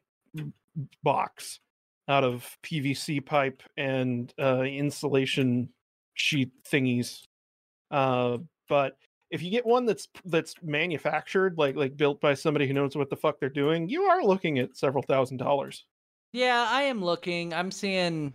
[1.02, 1.60] box
[2.08, 5.68] out of PVC pipe and uh, insulation
[6.14, 7.22] sheet thingies.
[7.90, 8.96] Uh, but
[9.30, 13.10] if you get one that's that's manufactured, like like built by somebody who knows what
[13.10, 15.84] the fuck they're doing, you are looking at several thousand dollars.
[16.32, 17.52] Yeah, I am looking.
[17.52, 18.32] I'm seeing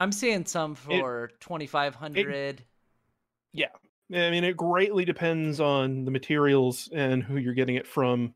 [0.00, 2.64] I'm seeing some for 2500.
[4.12, 8.34] I mean, it greatly depends on the materials and who you're getting it from,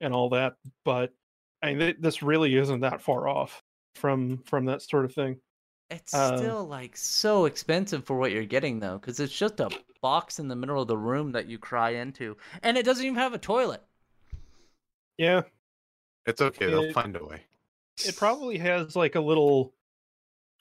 [0.00, 0.54] and all that.
[0.84, 1.12] But
[1.62, 3.62] I mean, th- this really isn't that far off
[3.96, 5.40] from from that sort of thing.
[5.90, 9.68] It's uh, still like so expensive for what you're getting though cuz it's just a
[10.00, 13.16] box in the middle of the room that you cry into and it doesn't even
[13.16, 13.82] have a toilet.
[15.18, 15.42] Yeah,
[16.26, 17.42] It's okay, they'll find a way.
[18.06, 19.74] it probably has like a little,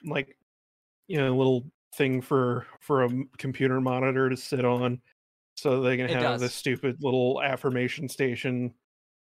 [0.03, 0.35] like,
[1.07, 1.63] you know, a little
[1.95, 5.01] thing for for a computer monitor to sit on,
[5.55, 8.73] so they can It have this stupid little affirmation station,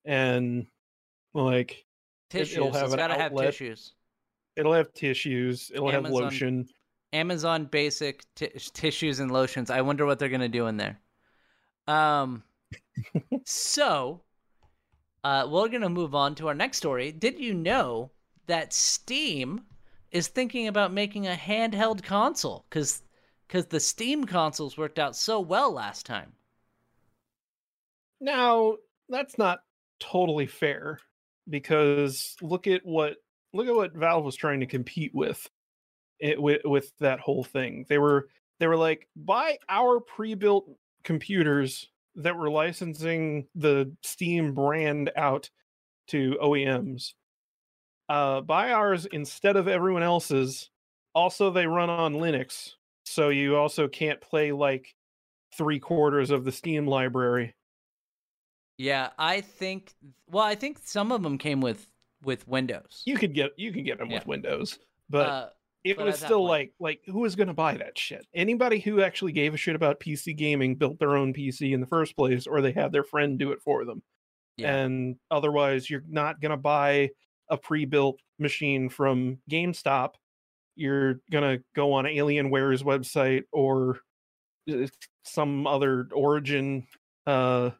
[0.04, 0.66] and
[1.34, 1.84] like
[2.30, 2.56] Tissues.
[2.56, 3.94] it'll have it's an got to have tissues.
[4.56, 6.68] it'll have tissues, it'll have lotion.
[7.12, 9.70] Amazon basic t- tissues and lotions.
[9.70, 11.00] I wonder what they're gonna do in there.
[11.86, 12.42] Um,
[13.44, 14.22] so,
[15.24, 17.12] uh, we're gonna move on to our next story.
[17.12, 18.10] Did you know
[18.46, 19.62] that Steam
[20.14, 22.64] is thinking about making a handheld console?
[22.70, 23.02] Because
[23.46, 26.32] because the Steam consoles worked out so well last time.
[28.20, 28.76] Now,
[29.10, 29.58] that's not
[30.00, 30.98] totally fair
[31.48, 33.16] because look at what
[33.52, 35.46] look at what Valve was trying to compete with
[36.22, 37.84] eh, it, with with that whole thing.
[37.88, 38.28] They were
[38.60, 40.66] they were like buy our pre-built
[41.02, 45.50] computers that were licensing the Steam brand out
[46.08, 47.14] to OEMs.
[48.08, 50.70] Uh, buy ours instead of everyone else's.
[51.14, 52.72] Also, they run on Linux,
[53.04, 54.94] so you also can't play like
[55.56, 57.54] three quarters of the Steam library.
[58.78, 59.92] Yeah, I think.
[60.28, 61.86] Well, I think some of them came with
[62.24, 63.02] with Windows.
[63.06, 64.18] You could get you could get them Yeah.
[64.18, 64.78] with Windows,
[65.08, 65.48] but uh,
[65.84, 68.26] it but was still point- like like who was going to buy that shit?
[68.34, 71.86] Anybody who actually gave a shit about PC gaming built their own PC in the
[71.86, 74.02] first place, or they had their friend do it for them.
[74.56, 77.10] yeah, And otherwise, you're not going to buy
[77.48, 80.14] a pre-built machine from GameStop.
[80.76, 84.00] You're gonna go on Alienware's website or
[84.70, 84.86] uh,
[85.22, 86.86] some other Origin
[87.26, 87.70] uh,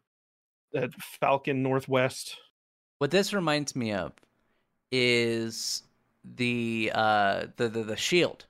[0.75, 2.37] at Falcon Northwest.
[2.99, 4.13] what this reminds me of
[4.93, 5.83] is
[6.37, 8.47] the uh the the, the Shield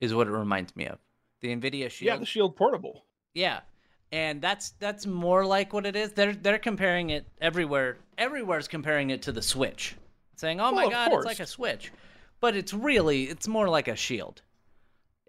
[0.00, 0.98] is what it reminds me of.
[1.40, 2.06] The Nvidia Shield.
[2.06, 3.04] Yeah, the Shield Portable.
[3.34, 3.60] Yeah.
[4.12, 6.12] And that's that's more like what it is.
[6.12, 7.98] They're they're comparing it everywhere.
[8.16, 9.96] Everywhere's comparing it to the Switch.
[10.36, 11.46] Saying, "Oh my Well, god, it's like a.
[11.46, 11.92] Switch."
[12.40, 14.42] But it's really it's more like a Shield.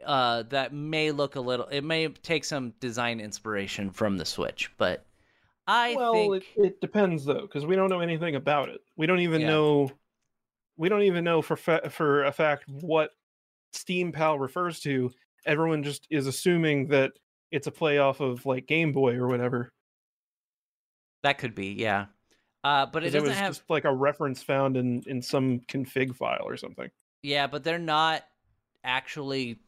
[0.05, 4.69] Uh that may look a little it may take some design inspiration from the Switch,
[4.77, 5.05] but
[5.65, 8.79] I well, think it, it depends though, because we don't know anything about it.
[8.95, 9.47] We don't even Yeah.
[9.47, 9.91] know.
[10.77, 13.11] We don't even know for fa- for a fact what
[13.73, 15.11] SteamPal refers to.
[15.45, 17.13] Everyone just is assuming that
[17.51, 19.71] it's a play off of like Game Boy or whatever.
[21.23, 22.05] that could be, yeah.
[22.67, 26.13] Uh but It, doesn't was have just like a reference found in in some config
[26.13, 26.91] file or something.
[27.23, 28.25] Yeah, but they're not
[28.83, 29.59] actually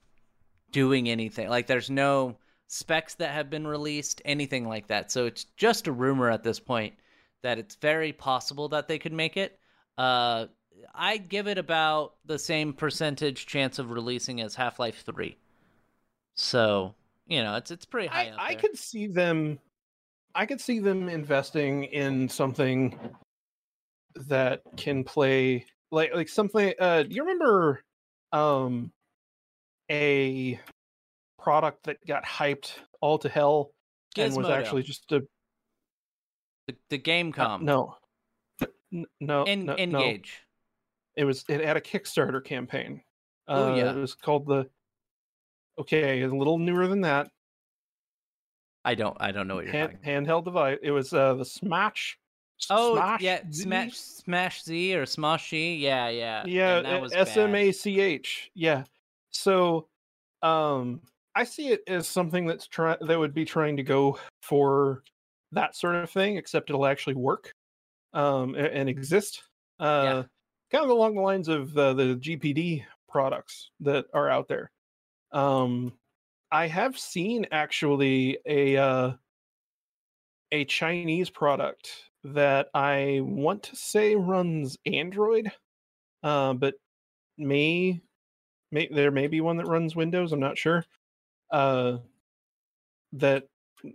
[0.71, 1.47] doing anything.
[1.47, 2.35] Like there's no
[2.67, 5.11] specs that have been released, anything like that.
[5.11, 6.93] So it's just a rumor at this point
[7.41, 9.57] that it's very possible that they could make it.
[9.97, 10.47] Uh
[10.93, 15.37] I give it about the same percentage chance of releasing as Half-Life 3.
[16.35, 16.95] So,
[17.27, 19.59] you know, it's it's pretty high I, up I could see them.
[20.35, 22.97] I could see them investing in something
[24.27, 26.73] that can play like like something.
[26.79, 27.83] Uh, do you remember
[28.31, 28.91] um
[29.91, 30.59] a
[31.39, 33.71] product that got hyped all to hell
[34.17, 35.21] and was actually just a
[36.67, 37.65] the, the uh, Game.com.
[37.65, 37.95] no.
[38.93, 39.99] N- No, En- no, no.
[39.99, 40.41] N-Gage.
[41.15, 43.01] It was it had a Kickstarter campaign.
[43.47, 43.91] Oh, Uh, yeah.
[43.91, 44.69] it was called the.
[45.79, 47.31] Okay, a little newer than that.
[48.89, 50.25] I don't I don't know what you're hand, talking.
[50.25, 50.79] handheld device.
[50.81, 52.17] It was uh the Smash.
[52.71, 53.61] Oh, Smash yeah, Z?
[53.63, 55.75] Smash Smash Z or Smosh Z.
[55.75, 56.43] Yeah, yeah.
[56.45, 57.53] Yeah, and that was S M.
[57.53, 58.49] A C H.
[58.55, 58.83] Yeah.
[59.29, 59.87] So,
[60.41, 61.01] um,
[61.35, 65.03] I see it as something that's try that would be trying to go for
[65.51, 67.53] that sort of thing, except it'll actually work,
[68.13, 69.43] um, a- and exist.
[69.79, 70.23] Uh,
[70.71, 74.71] kind of along the lines of uh, the GPD products that are out there.
[75.31, 75.93] Um,
[76.51, 79.11] I have seen actually a uh,
[80.51, 81.91] a Chinese product
[82.23, 85.51] that I want to say runs Android,
[86.23, 86.75] uh, but
[87.37, 88.01] may,
[88.71, 90.33] may there may be one that runs Windows.
[90.33, 90.85] I'm not sure.
[91.51, 91.97] Uh,
[93.13, 93.45] that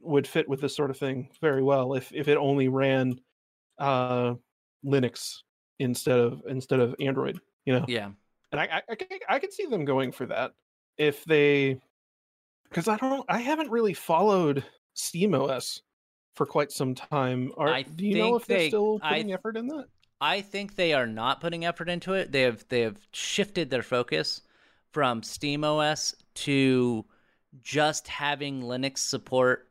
[0.01, 3.21] would fit with this sort of thing very well if if it only ran
[3.79, 4.35] uh,
[4.85, 5.39] Linux
[5.79, 7.39] instead of instead of Android.
[7.67, 8.11] You know, Yeah.
[8.53, 8.97] and I I, I,
[9.29, 10.53] I could see them going for that
[10.97, 11.81] if they
[12.75, 14.65] because I don't I haven't really followed
[14.97, 15.81] SteamOS
[16.35, 17.53] for quite some time.
[17.57, 19.87] Are, I do you know if they're still putting th- effort in that?
[20.21, 22.33] I think they are not putting effort into it.
[22.33, 24.43] They have they have shifted their focus
[24.93, 27.05] from SteamOS to
[27.63, 29.71] just having Linux support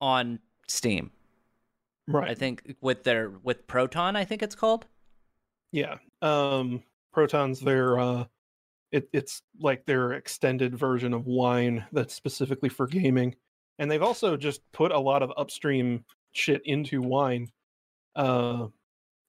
[0.00, 1.12] on Steam.
[2.08, 2.30] Right.
[2.30, 4.86] I think with their with Proton, I think it's called.
[5.70, 5.98] Yeah.
[6.22, 6.82] Um
[7.12, 8.24] Proton's their uh
[8.92, 13.34] it, it's like their extended version of wine that's specifically for gaming.
[13.78, 17.48] And they've also just put a lot of upstream shit into wine
[18.16, 18.66] uh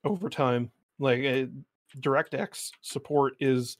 [0.04, 0.72] over time.
[1.00, 1.46] Like uh,
[2.00, 3.78] DirectX support is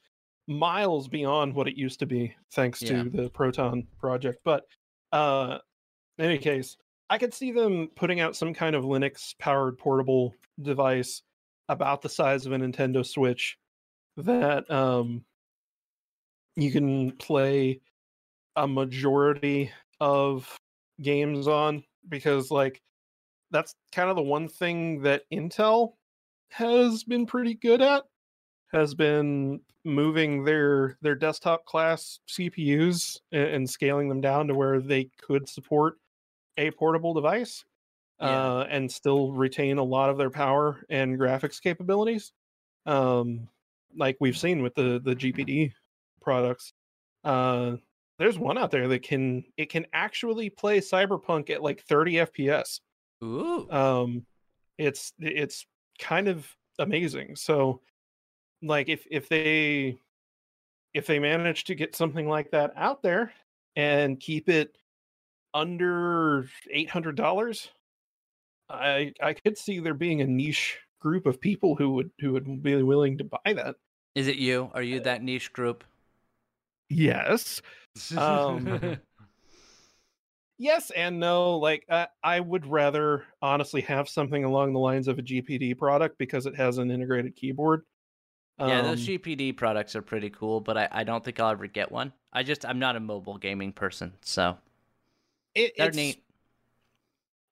[0.48, 3.04] miles beyond what it used to be thanks Yeah.
[3.04, 4.40] to the Proton project.
[4.44, 4.66] But
[5.12, 5.58] uh
[6.18, 6.78] in any case,
[7.10, 11.24] I could see them putting out some kind of Linux powered portable device
[11.70, 13.58] about the size of a Nintendo Switch
[14.18, 15.24] that um
[16.64, 17.82] you can play
[18.56, 20.58] a majority of
[21.02, 22.82] games on because like
[23.52, 25.94] that's kind of the one thing that Intel
[26.50, 28.04] has been pretty good at
[28.72, 35.10] has been moving their their desktop class CPUs and, scaling them down to where they
[35.22, 35.96] could support
[36.58, 37.66] a portable device
[38.22, 38.28] Yeah.
[38.28, 42.34] uh, and still retain a lot of their power and graphics capabilities
[42.86, 43.48] um
[43.96, 45.74] like we've seen with the the GPD
[46.22, 46.74] products.
[47.24, 47.78] Uh,
[48.20, 52.80] there's one out there that can it can actually play Cyberpunk at like 30 FPS.
[53.24, 53.70] Ooh.
[53.70, 54.26] Um,
[54.78, 55.66] it's it's
[56.00, 56.48] kind of
[56.80, 57.36] amazing.
[57.36, 57.82] So,
[58.62, 59.98] like if if they
[60.94, 63.32] if they manage to get something like that out there
[63.76, 64.76] and keep it
[65.54, 67.70] under eight hundred dollars,
[68.70, 72.64] I I could see there being a niche group of people who would who would
[72.64, 73.76] be willing to buy that.
[74.16, 74.70] Is it you?
[74.74, 75.84] Are you that niche group?
[76.94, 77.62] Yes,
[78.18, 78.98] Um,
[80.58, 81.58] yes and no.
[81.58, 86.18] Like I, I would rather honestly have something along the lines of a GPD product
[86.18, 87.84] because it has an integrated keyboard.
[88.60, 91.68] yeah, those Um, GPD products are pretty cool, but I, I don't think I'll ever
[91.68, 92.14] get one.
[92.34, 94.58] I just I'm not a mobile gaming person, so
[95.56, 96.24] it, they're it's- neat.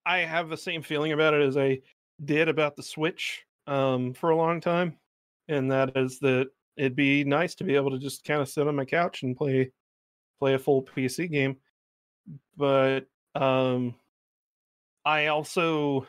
[0.06, 1.82] I have the same feeling about it as I
[2.24, 4.98] did about the Switch um, for a long time,
[5.48, 6.48] and that is that
[6.80, 9.36] it'd be nice to be able to just kind of sit on my couch and
[9.36, 9.72] play
[10.40, 11.58] play a full PC game.
[12.56, 13.02] But
[13.36, 13.96] um,
[15.06, 16.08] I also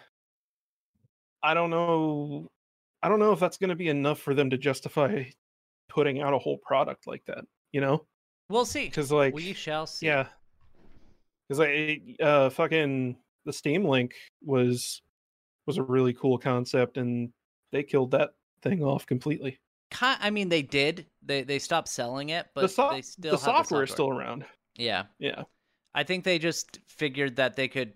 [1.43, 2.49] I don't know
[3.03, 5.25] I don't know if that's going to be enough for them to justify
[5.89, 7.45] putting out a whole product like that.
[7.73, 8.07] You know,
[8.49, 8.85] We'll see.
[8.85, 10.07] because like we shall see.
[10.07, 10.27] yeah.
[11.49, 14.15] Because I uh fucking the Steam Link
[14.45, 15.03] was
[15.67, 17.33] was a really cool concept and
[17.73, 18.31] they killed that
[18.63, 19.59] thing off completely.
[20.01, 21.07] I mean, they did.
[21.23, 23.91] They they stopped selling it, but the so- they still the have software the is
[23.91, 24.45] still around.
[24.77, 25.43] Yeah, Yeah.
[25.95, 27.93] I think they just figured that they could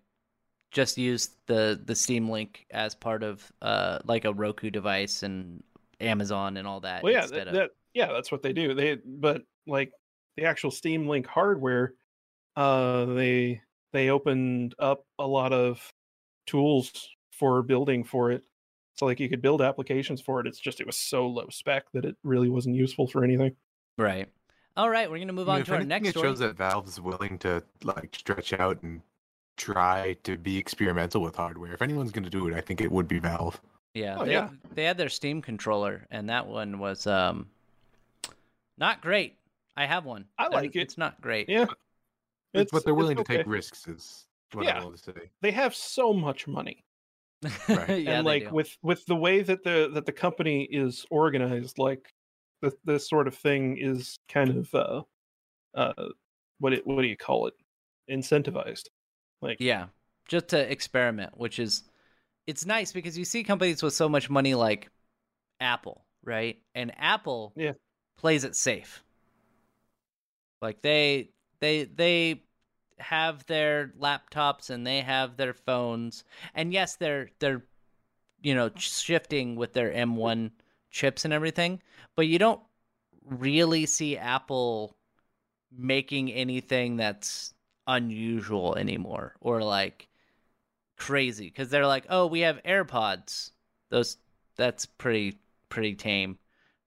[0.71, 5.63] just use the the Steam Link as part of uh like a Roku device and
[6.01, 7.03] Amazon and all that.
[7.03, 8.75] Well yeah, that, of that yeah, that's what they do.
[8.75, 9.93] They but like
[10.37, 11.95] the actual Steam Link hardware
[12.57, 13.61] uh they
[13.93, 15.81] they opened up a lot of
[16.47, 16.93] tools
[17.31, 18.43] for building for it.
[18.95, 20.47] So like you could build applications for it.
[20.47, 23.57] It's just it was so low spec that it really wasn't useful for anything.
[23.99, 24.29] right.
[24.77, 26.29] All right, we're gonna move I mean, on if to our anything, next it story.
[26.29, 29.03] shows that Valve's willing to like stretch out and
[29.57, 31.73] try to be experimental with hardware.
[31.73, 33.61] If anyone's going to do it, I think it would be Valve.
[33.95, 34.49] Yeah, Oh, they, yeah.
[34.75, 37.47] they had their Steam controller, and that one was um
[38.79, 39.37] not great.
[39.77, 40.25] I have one.
[40.39, 40.81] I They're- like it.
[40.81, 41.49] It's not great.
[41.49, 41.67] Yeah.
[42.53, 44.81] It's, but they're it's willing to take risks, is what Yeah.
[44.81, 45.13] I will say.
[45.41, 46.85] They have so much money.
[47.69, 47.91] Right.
[48.07, 52.13] and they like with with the way that the that the company is organized like
[52.63, 55.03] this this sort of thing is kind of uh
[55.75, 56.09] uh
[56.61, 57.55] what it what do you call it
[58.11, 58.89] incentivized
[59.43, 59.87] like Yeah,
[60.29, 61.85] just to experiment, which is
[62.47, 64.91] it's nice because you see companies with so much money like
[65.61, 66.59] Apple, right?
[66.75, 67.73] And Apple Yeah.
[68.19, 69.05] plays it safe.
[70.63, 71.31] Like they
[71.61, 72.43] they they
[72.99, 76.25] have their laptops and they have their phones.
[76.55, 77.65] And yes, they're they're
[78.43, 80.51] you know shifting with their M1
[80.91, 81.81] chips and everything,
[82.17, 82.61] but you don't
[83.25, 84.97] really see Apple
[85.77, 87.55] making anything that's
[87.87, 90.09] unusual anymore or like
[90.97, 91.47] crazy.
[91.47, 93.51] Because they're like oh we have airpods.
[93.91, 94.17] Those
[94.57, 95.39] that's pretty
[95.69, 96.39] pretty tame.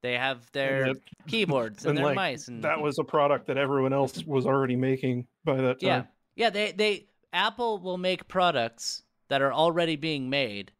[0.03, 0.93] They have their
[1.27, 4.45] keyboards and, and, their like, mice and that was a product that everyone else was
[4.45, 5.87] already making by that time.
[5.87, 6.03] Yeah
[6.37, 10.71] yeah they they apple will make products that are already being made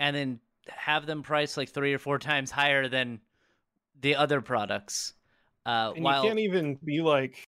[0.00, 3.20] and then have them priced like three or four times higher than
[4.00, 5.14] the other products
[5.66, 7.46] uh and while you can't even be like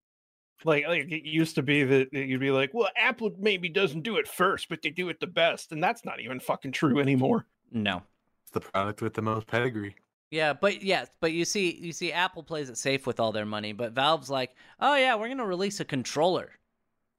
[0.65, 4.03] like like it used to be that that you'd be like well apple maybe doesn't
[4.03, 7.01] do it first but they do it the best and that's not even fucking true
[7.01, 7.47] anymore.
[7.73, 8.03] No.
[8.45, 9.97] It's the product with the most pedigree.
[10.31, 13.47] Yeah, but yeah, but you see, you see, Apple plays it safe with all their
[13.47, 16.51] money, but Valve's like, oh yeah, we're gonna release a controller,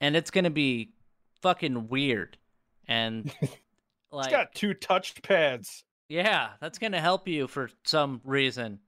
[0.01, 0.91] and it's gonna be
[1.41, 2.38] fucking weird,
[2.88, 3.34] and
[4.12, 8.80] like, it's got two touch pads yeah, that's gonna help you for some reason,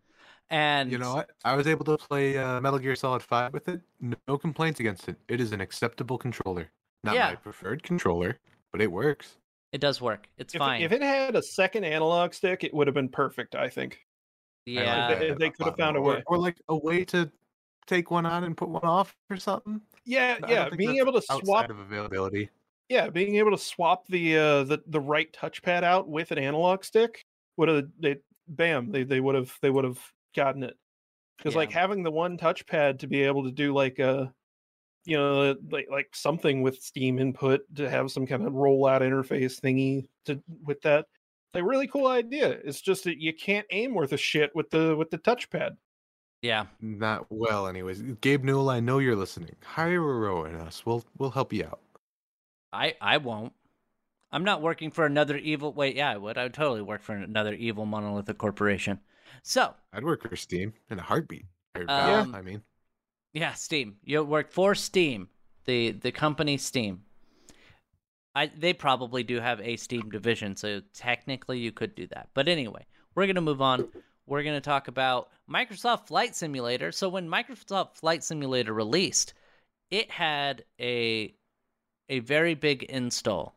[0.49, 1.29] and You know what?
[1.43, 3.81] I was able to play uh, Metal Gear Solid 5 with it.
[4.27, 5.17] No complaints against it.
[5.27, 6.71] It is an acceptable controller.
[7.03, 7.29] Not Yeah.
[7.29, 8.39] my preferred controller,
[8.71, 9.35] but it works.
[9.71, 10.27] it does work.
[10.37, 10.81] It's if, fine.
[10.81, 13.99] if it had a second analog stick it would have been perfect i think
[14.77, 16.23] I like yeah, they- they could have found a way.
[16.27, 17.31] Or like a way to
[17.87, 19.81] take one on and put one off or something.
[20.05, 20.69] Yeah, I yeah.
[20.69, 22.49] Being able to swap, of availability.
[22.87, 26.83] yeah, being able to swap the uh the the right touchpad out with an analog
[26.83, 27.25] stick
[27.57, 28.17] would have they
[28.47, 29.99] bam they they would have they would have
[30.35, 30.77] gotten it
[31.37, 34.33] because like having the one touchpad to be able to do like a
[35.05, 39.59] you know like like something with Steam input to have some kind of rollout interface
[39.59, 41.05] thingy to with that.
[41.53, 42.49] Like really cool idea.
[42.63, 45.77] It's just that you can't aim worth a shit with the with the touchpad.
[46.41, 46.67] yeah.
[46.79, 48.01] Not well, anyways.
[48.21, 49.55] Gabe Newell, I know you're listening.
[49.63, 50.85] Hire a row in us.
[50.85, 51.79] We'll we'll help you out.
[52.71, 53.53] I I won't.
[54.31, 55.73] I'm not working for another evil.
[55.73, 56.37] Wait, yeah, I would.
[56.37, 58.99] I would totally work for another evil monolithic corporation.
[59.41, 61.45] So I'd work for Steam in a heartbeat.
[61.75, 62.61] Or Um, Valve, I mean.
[63.33, 63.95] Yeah, Steam.
[64.03, 65.29] You work for Steam,
[65.65, 67.01] the the company Steam.
[68.39, 72.29] I they probably do have a Steam division, so technically you could do that.
[72.33, 72.85] But anyway,
[73.15, 73.89] we're gonna move on.
[74.25, 76.91] We're gonna talk about Microsoft Flight Simulator.
[76.91, 79.33] So when Microsoft Flight Simulator released,
[79.91, 81.33] it had a
[82.07, 83.55] a very big install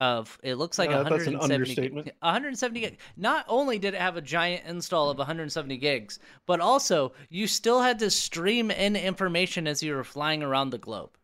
[0.00, 2.06] of it looks like Uh, that's an 170 understatement.
[2.20, 2.98] 170 gig.
[3.16, 7.80] Not only did it have a giant install of 170 gigs, but also you still
[7.80, 11.16] had to stream in information as you were flying around the globe.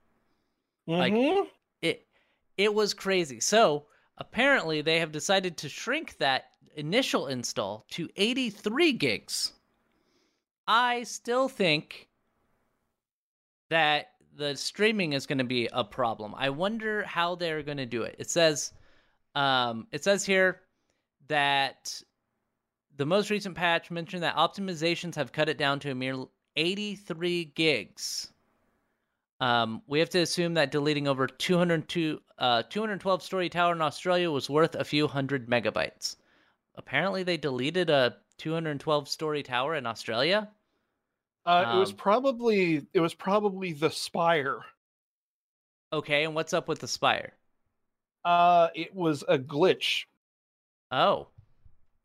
[0.86, 1.48] Like- Mhm.
[2.60, 3.40] It was crazy.
[3.40, 3.86] So,
[4.18, 9.52] apparently they have decided to shrink that initial install to 83 gigs.
[10.68, 12.10] I still think
[13.70, 16.34] that the streaming is going to be a problem.
[16.36, 18.16] I wonder how they're going to do it.
[18.18, 18.74] It says
[19.34, 20.60] um it says here
[21.28, 22.02] that
[22.98, 27.46] the most recent patch mentioned that optimizations have cut it down to a mere 83
[27.54, 28.34] gigs.
[29.40, 34.30] Um, we have to assume that deleting over 202, uh, 212 story tower in Australia
[34.30, 36.16] was worth a few hundred megabytes.
[36.76, 40.50] Apparently, they deleted a 212 story tower in Australia.
[41.44, 44.64] Uh, it was Um, probably it was probably the Spire.
[45.92, 47.36] Okay, and what's up with the Spire?
[48.24, 50.06] Uh, it was a glitch.
[50.92, 51.28] Oh,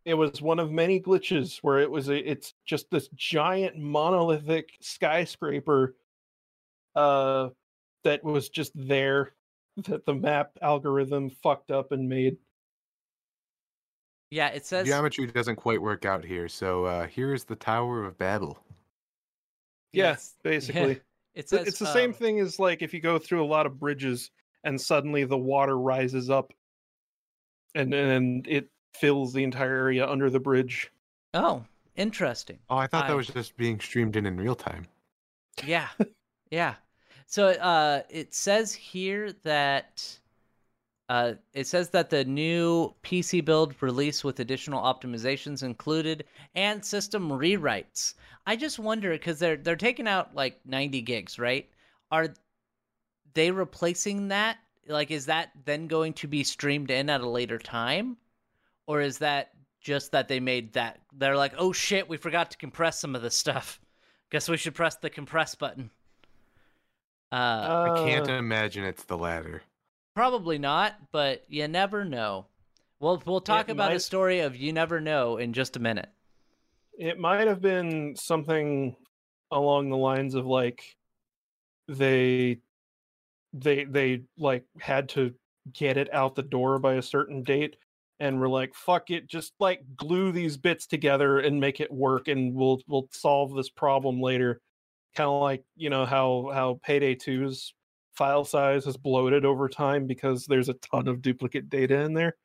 [0.06, 4.78] It was one of many glitches where it was a, it's just this giant monolithic
[4.80, 5.96] skyscraper
[6.96, 7.50] uh
[8.04, 9.34] that was just there
[9.88, 12.38] that the map algorithm fucked up and made.
[14.32, 14.88] yeah, it says.
[14.88, 18.58] Geometry doesn't quite work out here, so uh, here is the Tower of Babel.
[19.94, 20.92] Yeah, yes, basically.
[20.92, 23.48] It It's- says it's the same um, thing as like if you go through a
[23.48, 24.32] lot of bridges
[24.64, 26.54] and suddenly the water rises up
[27.76, 30.92] and and it fills the entire area under the bridge.
[31.34, 31.66] Oh,
[31.98, 32.60] interesting.
[32.70, 34.86] Oh, I thought I- that was just being streamed in in real time.
[35.66, 35.88] Yeah.
[36.52, 36.76] yeah.
[37.28, 40.20] So uh it says here that
[41.10, 47.30] uh it says that the new PC build release with additional optimizations included and system
[47.30, 48.14] rewrites.
[48.46, 51.70] I just wonder cuz they're they're taking out like 90 gigs, right?
[52.12, 52.34] Are
[53.34, 54.58] they replacing that?
[54.88, 58.18] Like is that then going to be streamed in at a later time?
[58.88, 59.52] Or is that
[59.82, 63.22] just that they made that they're like, "Oh shit, we forgot to compress some of
[63.22, 63.80] this stuff."
[64.32, 65.92] Guess we should press the compress button.
[67.36, 69.62] Uh, I can't Uh, imagine it's the latter.
[70.16, 72.46] probably not, but you never know.
[73.00, 76.10] We'll we'll talk It about a story of you never know in just a minute.
[76.98, 78.96] It might have been something
[79.52, 80.96] along the lines of like
[81.88, 82.60] they
[83.54, 85.34] they they like had to
[85.74, 87.76] get it out the door by a certain date
[88.20, 92.28] and we're like fuck it just like glue these bits together and make it work
[92.28, 94.62] and we'll we'll solve this problem later
[95.16, 97.74] kind of like you know how how payday 2's
[98.14, 102.36] file size has bloated over time because there's a ton of duplicate data in there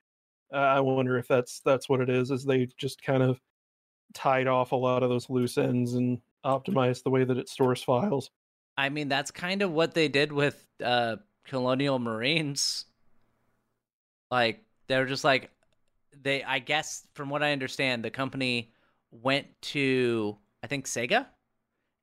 [0.53, 3.41] uh, i wonder if that's that's what it is is they just kind of
[4.15, 7.83] tied off a lot of those loose ends and optimized the way that it stores
[7.83, 8.31] files.
[8.77, 12.87] I mean, that's kind of what they did with uh, Colonial Marines.
[14.31, 15.51] Like they're just like
[16.23, 16.43] they.
[16.43, 18.73] I guess from what I understand, the company
[19.11, 21.27] went to I think Sega,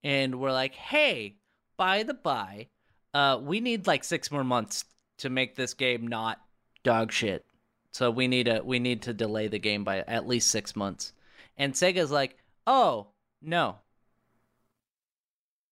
[0.03, 1.37] and we're like, hey,
[1.77, 2.67] by the by,
[3.13, 4.85] uh, we need like six more months
[5.19, 6.39] to make this game not
[6.83, 7.45] dog shit.
[7.91, 11.13] So we need a we need to delay the game by at least six months.
[11.57, 13.07] And Sega's like, oh
[13.41, 13.77] no.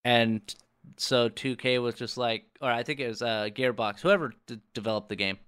[0.04, 0.54] And
[0.96, 5.08] so 2K was just like, or I think it was uh, Gearbox, whoever d- developed
[5.08, 5.38] the game,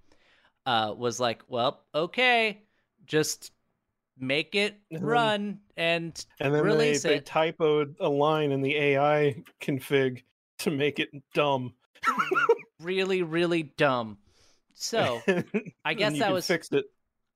[0.65, 2.61] uh, was like, well, okay,
[3.05, 3.51] just
[4.19, 7.25] make it And then- run and And then they, release they it.
[7.25, 10.23] typoed a line in the AI config
[10.59, 11.73] to make it dumb.
[12.81, 14.17] really, really dumb.
[14.73, 15.21] So
[15.85, 16.85] I guess that was fixed it.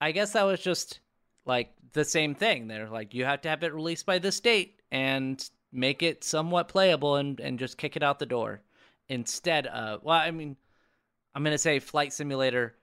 [0.02, 1.00] I guess that was just
[1.46, 2.68] like the same thing.
[2.68, 6.68] They're like, you have to have it released by this date and make it somewhat
[6.68, 8.62] playable and, and just kick it out the door.
[9.10, 10.56] Instead of, well, I mean,
[11.36, 12.76] I'm to say Flight Simulator,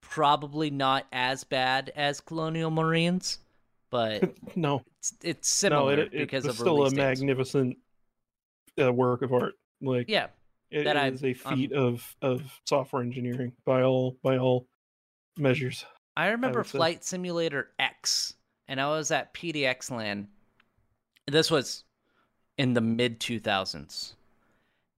[0.00, 3.38] probably not as bad as Colonial Marines,
[3.92, 6.96] but No, it's, it's no, similar it, it because of still a dates.
[6.96, 7.76] magnificent
[8.80, 9.54] uh, work of art.
[9.80, 10.28] Like Yeah,
[10.72, 14.66] it that I- is a feat of of software engineering by all by all
[15.38, 15.84] measures.
[16.16, 16.78] I remember say.
[16.78, 18.34] Flight Simulator X,
[18.68, 20.26] and I was at PDXLAN.
[21.26, 21.84] This was
[22.58, 24.14] in the mid 2000s.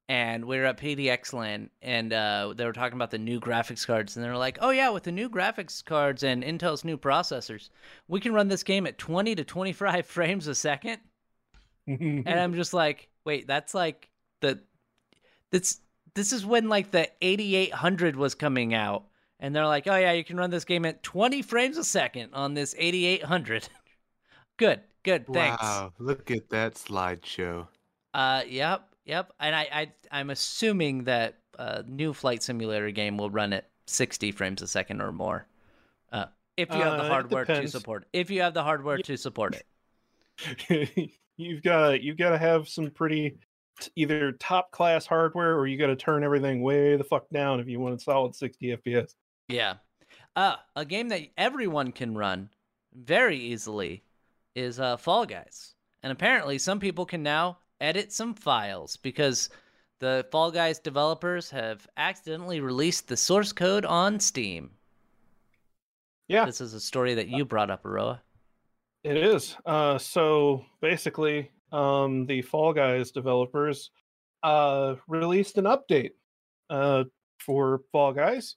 [0.09, 4.17] And we were at PDXLAN, and uh, they were talking about the new graphics cards.
[4.17, 7.71] And they're like, oh, yeah, with the new graphics cards and Intel's new processors,
[8.07, 10.99] we can run this game at 20 to 25 frames a second.
[11.87, 14.61] And I'm just like, Wait, that's like the
[15.51, 15.81] this
[16.15, 19.05] this is when like the 8800 was coming out
[19.41, 22.35] and they're like, "Oh yeah, you can run this game at 20 frames a second
[22.35, 23.69] on this 8800."
[24.57, 24.81] good.
[25.03, 25.27] Good.
[25.27, 25.63] Thanks.
[25.63, 27.67] Wow, look at that slideshow.
[28.13, 28.94] Uh yep.
[29.07, 29.33] Yep.
[29.41, 34.33] And I I I'm assuming that uh new flight simulator game will run at 60
[34.33, 35.47] frames a second or more.
[36.13, 36.27] Uh
[36.57, 38.07] if you have Uh, the it hardware to support.
[38.13, 41.11] If you have the hardware to support it.
[41.37, 43.37] you've got you've got to have some pretty
[43.81, 47.61] t- either top class hardware or you got to turn everything way the fuck down
[47.61, 49.15] if you want a solid 60 fps
[49.49, 49.75] Yeah.
[50.37, 52.51] Uh, a game that everyone can run
[52.93, 54.03] very easily
[54.57, 55.75] is uh, Fall Guys.
[56.03, 59.49] And apparently, some people can now edit some files because
[60.01, 64.71] the Fall Guys developers have accidentally released the source code on Steam.
[66.29, 68.21] yeah This is a story that you brought up, Aurora.
[69.03, 73.91] it is uh so basically um the fall guys developers
[74.43, 76.13] uh released an update
[76.71, 77.05] uh
[77.39, 78.57] for fall guys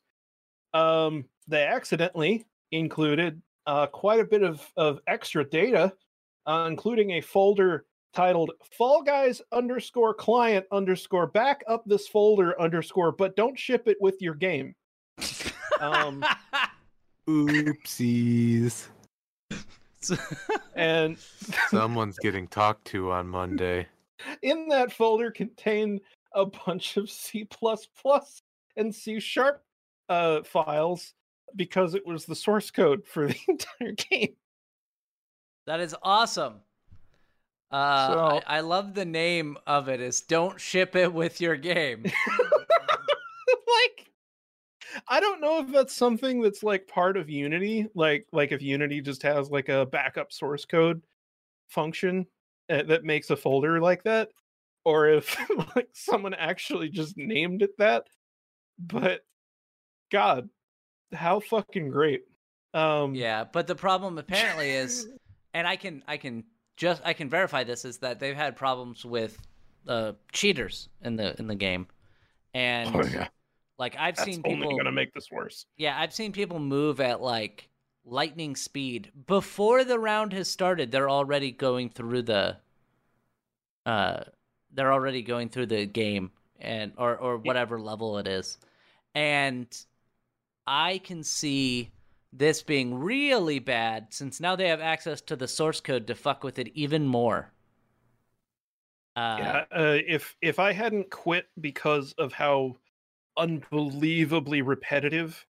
[0.73, 5.91] um they accidentally included uh quite a bit of of extra data
[6.45, 13.11] uh, including a folder titled fall guys underscore client underscore back up this folder underscore
[13.11, 14.73] but don't ship it with your game
[15.79, 16.23] Um,
[17.27, 18.87] Oopsies.
[20.75, 21.17] and
[21.69, 23.87] Someone's getting talked to on Monday.
[24.41, 26.01] in that folder contained
[26.33, 27.47] a bunch of C
[28.77, 29.63] and C sharp
[30.09, 31.13] uh, files
[31.55, 34.35] because it was the source code for the entire game.
[35.65, 36.61] that is awesome.
[37.71, 40.01] Uh, So- I, I love the name of it.
[40.01, 42.03] Is don't ship it with your game.
[43.67, 44.11] like,
[45.07, 49.01] I don't know if that's something that's like part of Unity, like like if Unity
[49.01, 51.01] just has like a backup source code
[51.69, 52.25] function
[52.69, 54.29] uh, that makes a folder like that,
[54.85, 55.37] or if
[55.75, 58.03] like someone actually just named it that.
[58.79, 59.21] But
[60.11, 60.49] God,
[61.13, 62.21] how fucking great!
[62.73, 65.07] Um, Yeah, but the problem apparently is,
[65.53, 66.43] and I can I can
[66.77, 69.37] just I can verify this is that they've had problems with
[69.87, 71.87] uh, cheaters in the in the game,
[72.53, 73.27] and Oh, yeah.
[73.79, 75.65] like I've that's seen only people gonna make this worse.
[75.77, 77.69] yeah I've seen people move at like
[78.05, 80.91] lightning speed before the round has started.
[80.91, 82.57] They're already going through the
[83.85, 84.23] uh
[84.73, 88.57] they're already going through the game and or or whatever level it is,
[89.15, 89.67] and
[90.65, 91.91] I can see
[92.37, 96.43] this being really bad since now they have access to the source code to fuck
[96.43, 97.51] with it even more.
[99.15, 102.77] Uh, yeah, uh, if if I hadn't quit because of how
[103.37, 105.43] unbelievably repetitive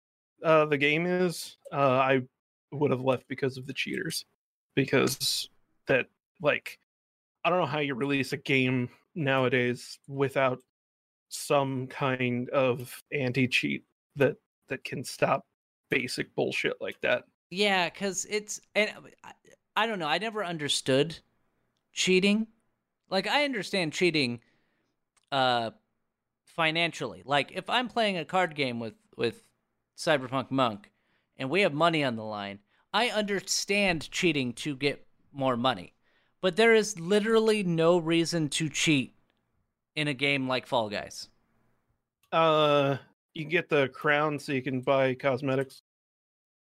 [0.44, 2.22] uh, the game is, uh, I
[2.72, 4.26] would have left because of the cheaters.
[4.76, 5.50] Because
[5.88, 6.08] that,
[6.42, 6.78] like,
[7.46, 10.60] I don't know how you release a game nowadays without
[11.30, 13.86] some kind of anti-cheat
[14.18, 14.36] that
[14.68, 15.46] that can stop
[15.90, 17.24] basic bullshit like that.
[17.50, 18.92] Yeah, because it's and
[19.24, 19.32] I,
[19.76, 20.08] I don't know.
[20.08, 21.20] I never understood
[21.94, 22.48] cheating.
[23.10, 24.42] Like I understand cheating,
[25.32, 25.72] uh,
[26.46, 27.22] financially.
[27.26, 29.44] Like if I'm playing a card game with with
[29.98, 30.92] Cyberpunk Monk,
[31.38, 32.60] and we have money on the line,
[32.94, 35.94] I understand cheating to get more money.
[36.42, 39.16] But there is literally no reason to cheat
[39.96, 41.30] in a game like Fall Guys.
[42.32, 42.98] Uh,
[43.36, 45.82] you can get the crown so you can buy cosmetics.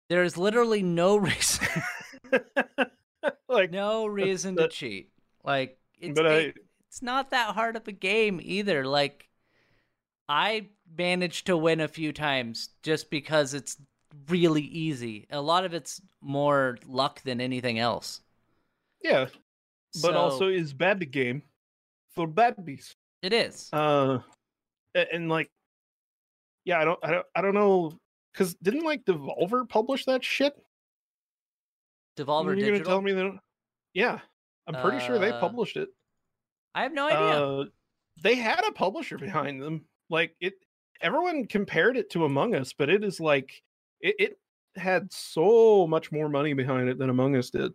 [0.08, 1.66] There is literally no reason,
[3.48, 5.10] like no reason to cheat.
[5.44, 6.52] Like it's I
[6.88, 8.86] it's not that hard of a game either.
[8.86, 9.28] Like
[10.28, 13.76] I managed to win a few times just because it's
[14.28, 15.26] really easy.
[15.30, 18.20] A lot of it's more luck than anything else.
[19.02, 19.26] yeah,
[20.02, 21.42] but So, also is bad the game
[22.14, 22.94] for bad beasts.
[23.22, 23.68] it is.
[23.72, 24.18] Uh,
[24.94, 25.50] and like,
[26.68, 27.98] yeah, I don't, I don't, I don't know,
[28.32, 30.52] because didn't like Devolver publish that shit?
[32.18, 32.86] Devolver You're gonna Digital.
[32.92, 33.40] tell me don't?
[33.94, 34.20] Yeah,
[34.66, 35.88] I'm pretty sure they Uh, published it.
[36.74, 37.18] I have no idea.
[37.18, 37.64] Uh,
[38.22, 39.86] they had a publisher behind them.
[40.10, 40.54] Like it,
[41.00, 43.62] everyone compared it to Among Us, but it is like
[44.00, 44.38] it, it
[44.76, 47.72] had so much more money behind it than Among Us did.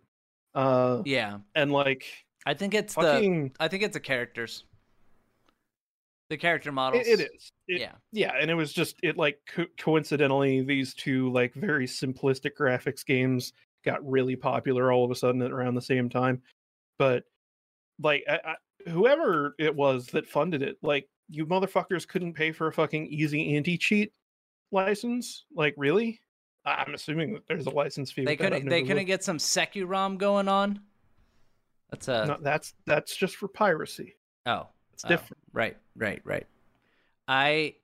[0.54, 2.04] Uh, yeah, and like
[2.46, 3.50] I think it's the.
[3.58, 4.64] I think it's the characters.
[6.30, 7.06] The character models.
[7.06, 7.52] it, it is.
[7.68, 7.92] It- yeah.
[8.12, 13.04] yeah and it was just it like co- coincidentally these two like very simplistic graphics
[13.04, 13.52] games
[13.84, 16.42] got really popular all of a sudden at around the same time
[16.98, 17.24] but
[18.02, 22.66] like I, I, whoever it was that funded it like you motherfuckers couldn't pay for
[22.66, 24.12] a fucking easy anti-cheat
[24.72, 26.20] license like really
[26.66, 28.46] i'm assuming that there's a license fee They with that.
[28.46, 28.68] I've couldn't.
[28.70, 29.06] They couldn't looked.
[29.06, 30.80] get some SecuROM going on.
[31.90, 32.26] That's a.
[32.26, 34.16] No, that's that's just for piracy
[34.46, 35.42] Oh, It's oh, different.
[35.52, 36.46] right, right, right.
[37.26, 37.74] I,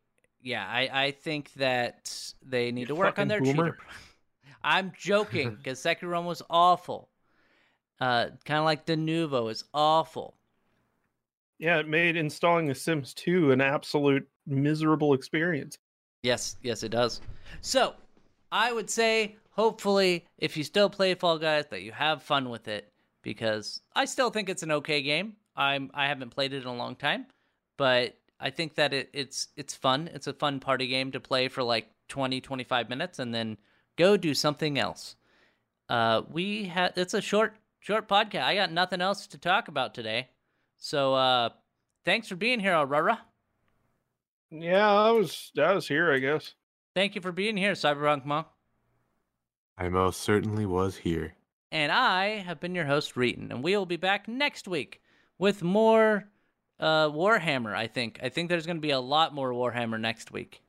[0.42, 3.70] yeah, I, I think that they need You to work on their boomer.
[3.72, 3.78] cheater.
[4.62, 7.08] I'm joking because Second Run was awful.
[8.00, 10.36] Uh, kind of like Denuvo is awful.
[11.58, 15.76] Yeah, it made installing The Sims 2 an absolute miserable experience.
[16.22, 17.20] Yes, yes, it does.
[17.60, 17.94] So,
[18.52, 22.68] I would say, hopefully, if you still play Fall Guys, that you have fun with
[22.68, 22.92] it
[23.22, 25.36] because I still think it's an okay game.
[25.60, 27.26] I'm I haven't played it in a long time,
[27.76, 30.08] but I think that it, it's it's fun.
[30.12, 33.58] It's a fun party game to play for like 20, 25 minutes and then
[33.96, 35.16] go do something else.
[35.90, 38.44] Uh, we had it's a short short podcast.
[38.44, 40.28] I got nothing else to talk about today,
[40.78, 41.50] so uh,
[42.06, 43.20] thanks for being here, Aurora.
[44.50, 46.54] Yeah, I was I was here, I guess.
[46.94, 48.46] Thank you for being here, Cyberpunk Monk.
[49.76, 51.34] I most certainly was here.
[51.70, 55.00] And I have been your host, Reetin, and we will be back next week
[55.40, 56.28] with more
[56.78, 57.74] uh, Warhammer.
[57.74, 58.20] I think.
[58.22, 60.62] I think there's going to be a lot more Warhammer next week.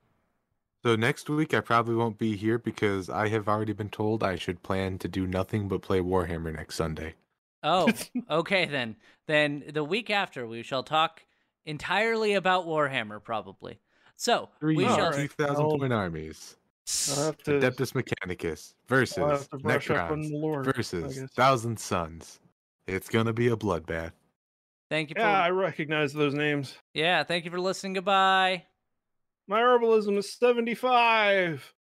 [0.84, 4.36] So next week I probably won't be here because I have already been told I
[4.36, 7.14] should plan to do nothing but play Warhammer next Sunday.
[7.62, 7.88] Oh,
[8.32, 8.96] okay then.
[9.28, 11.22] Then the week after we shall talk
[11.66, 13.80] entirely about Warhammer, probably.
[14.16, 15.12] So Three we All shall.
[15.12, 15.30] right.
[15.30, 16.56] 2,000 I'll- point armies.
[16.88, 21.30] To, Adeptus Mechanicus versus have to brush up on the Necrons versus.
[21.36, 22.40] Thousand Suns.
[22.88, 24.12] It's gonna be a bloodbath.
[24.92, 25.22] Thank you for.
[25.22, 26.76] Yeah, I recognize those names.
[26.94, 27.94] Yeah, thank you for listening.
[27.94, 28.66] Goodbye.
[29.48, 31.74] My herbalism is 75.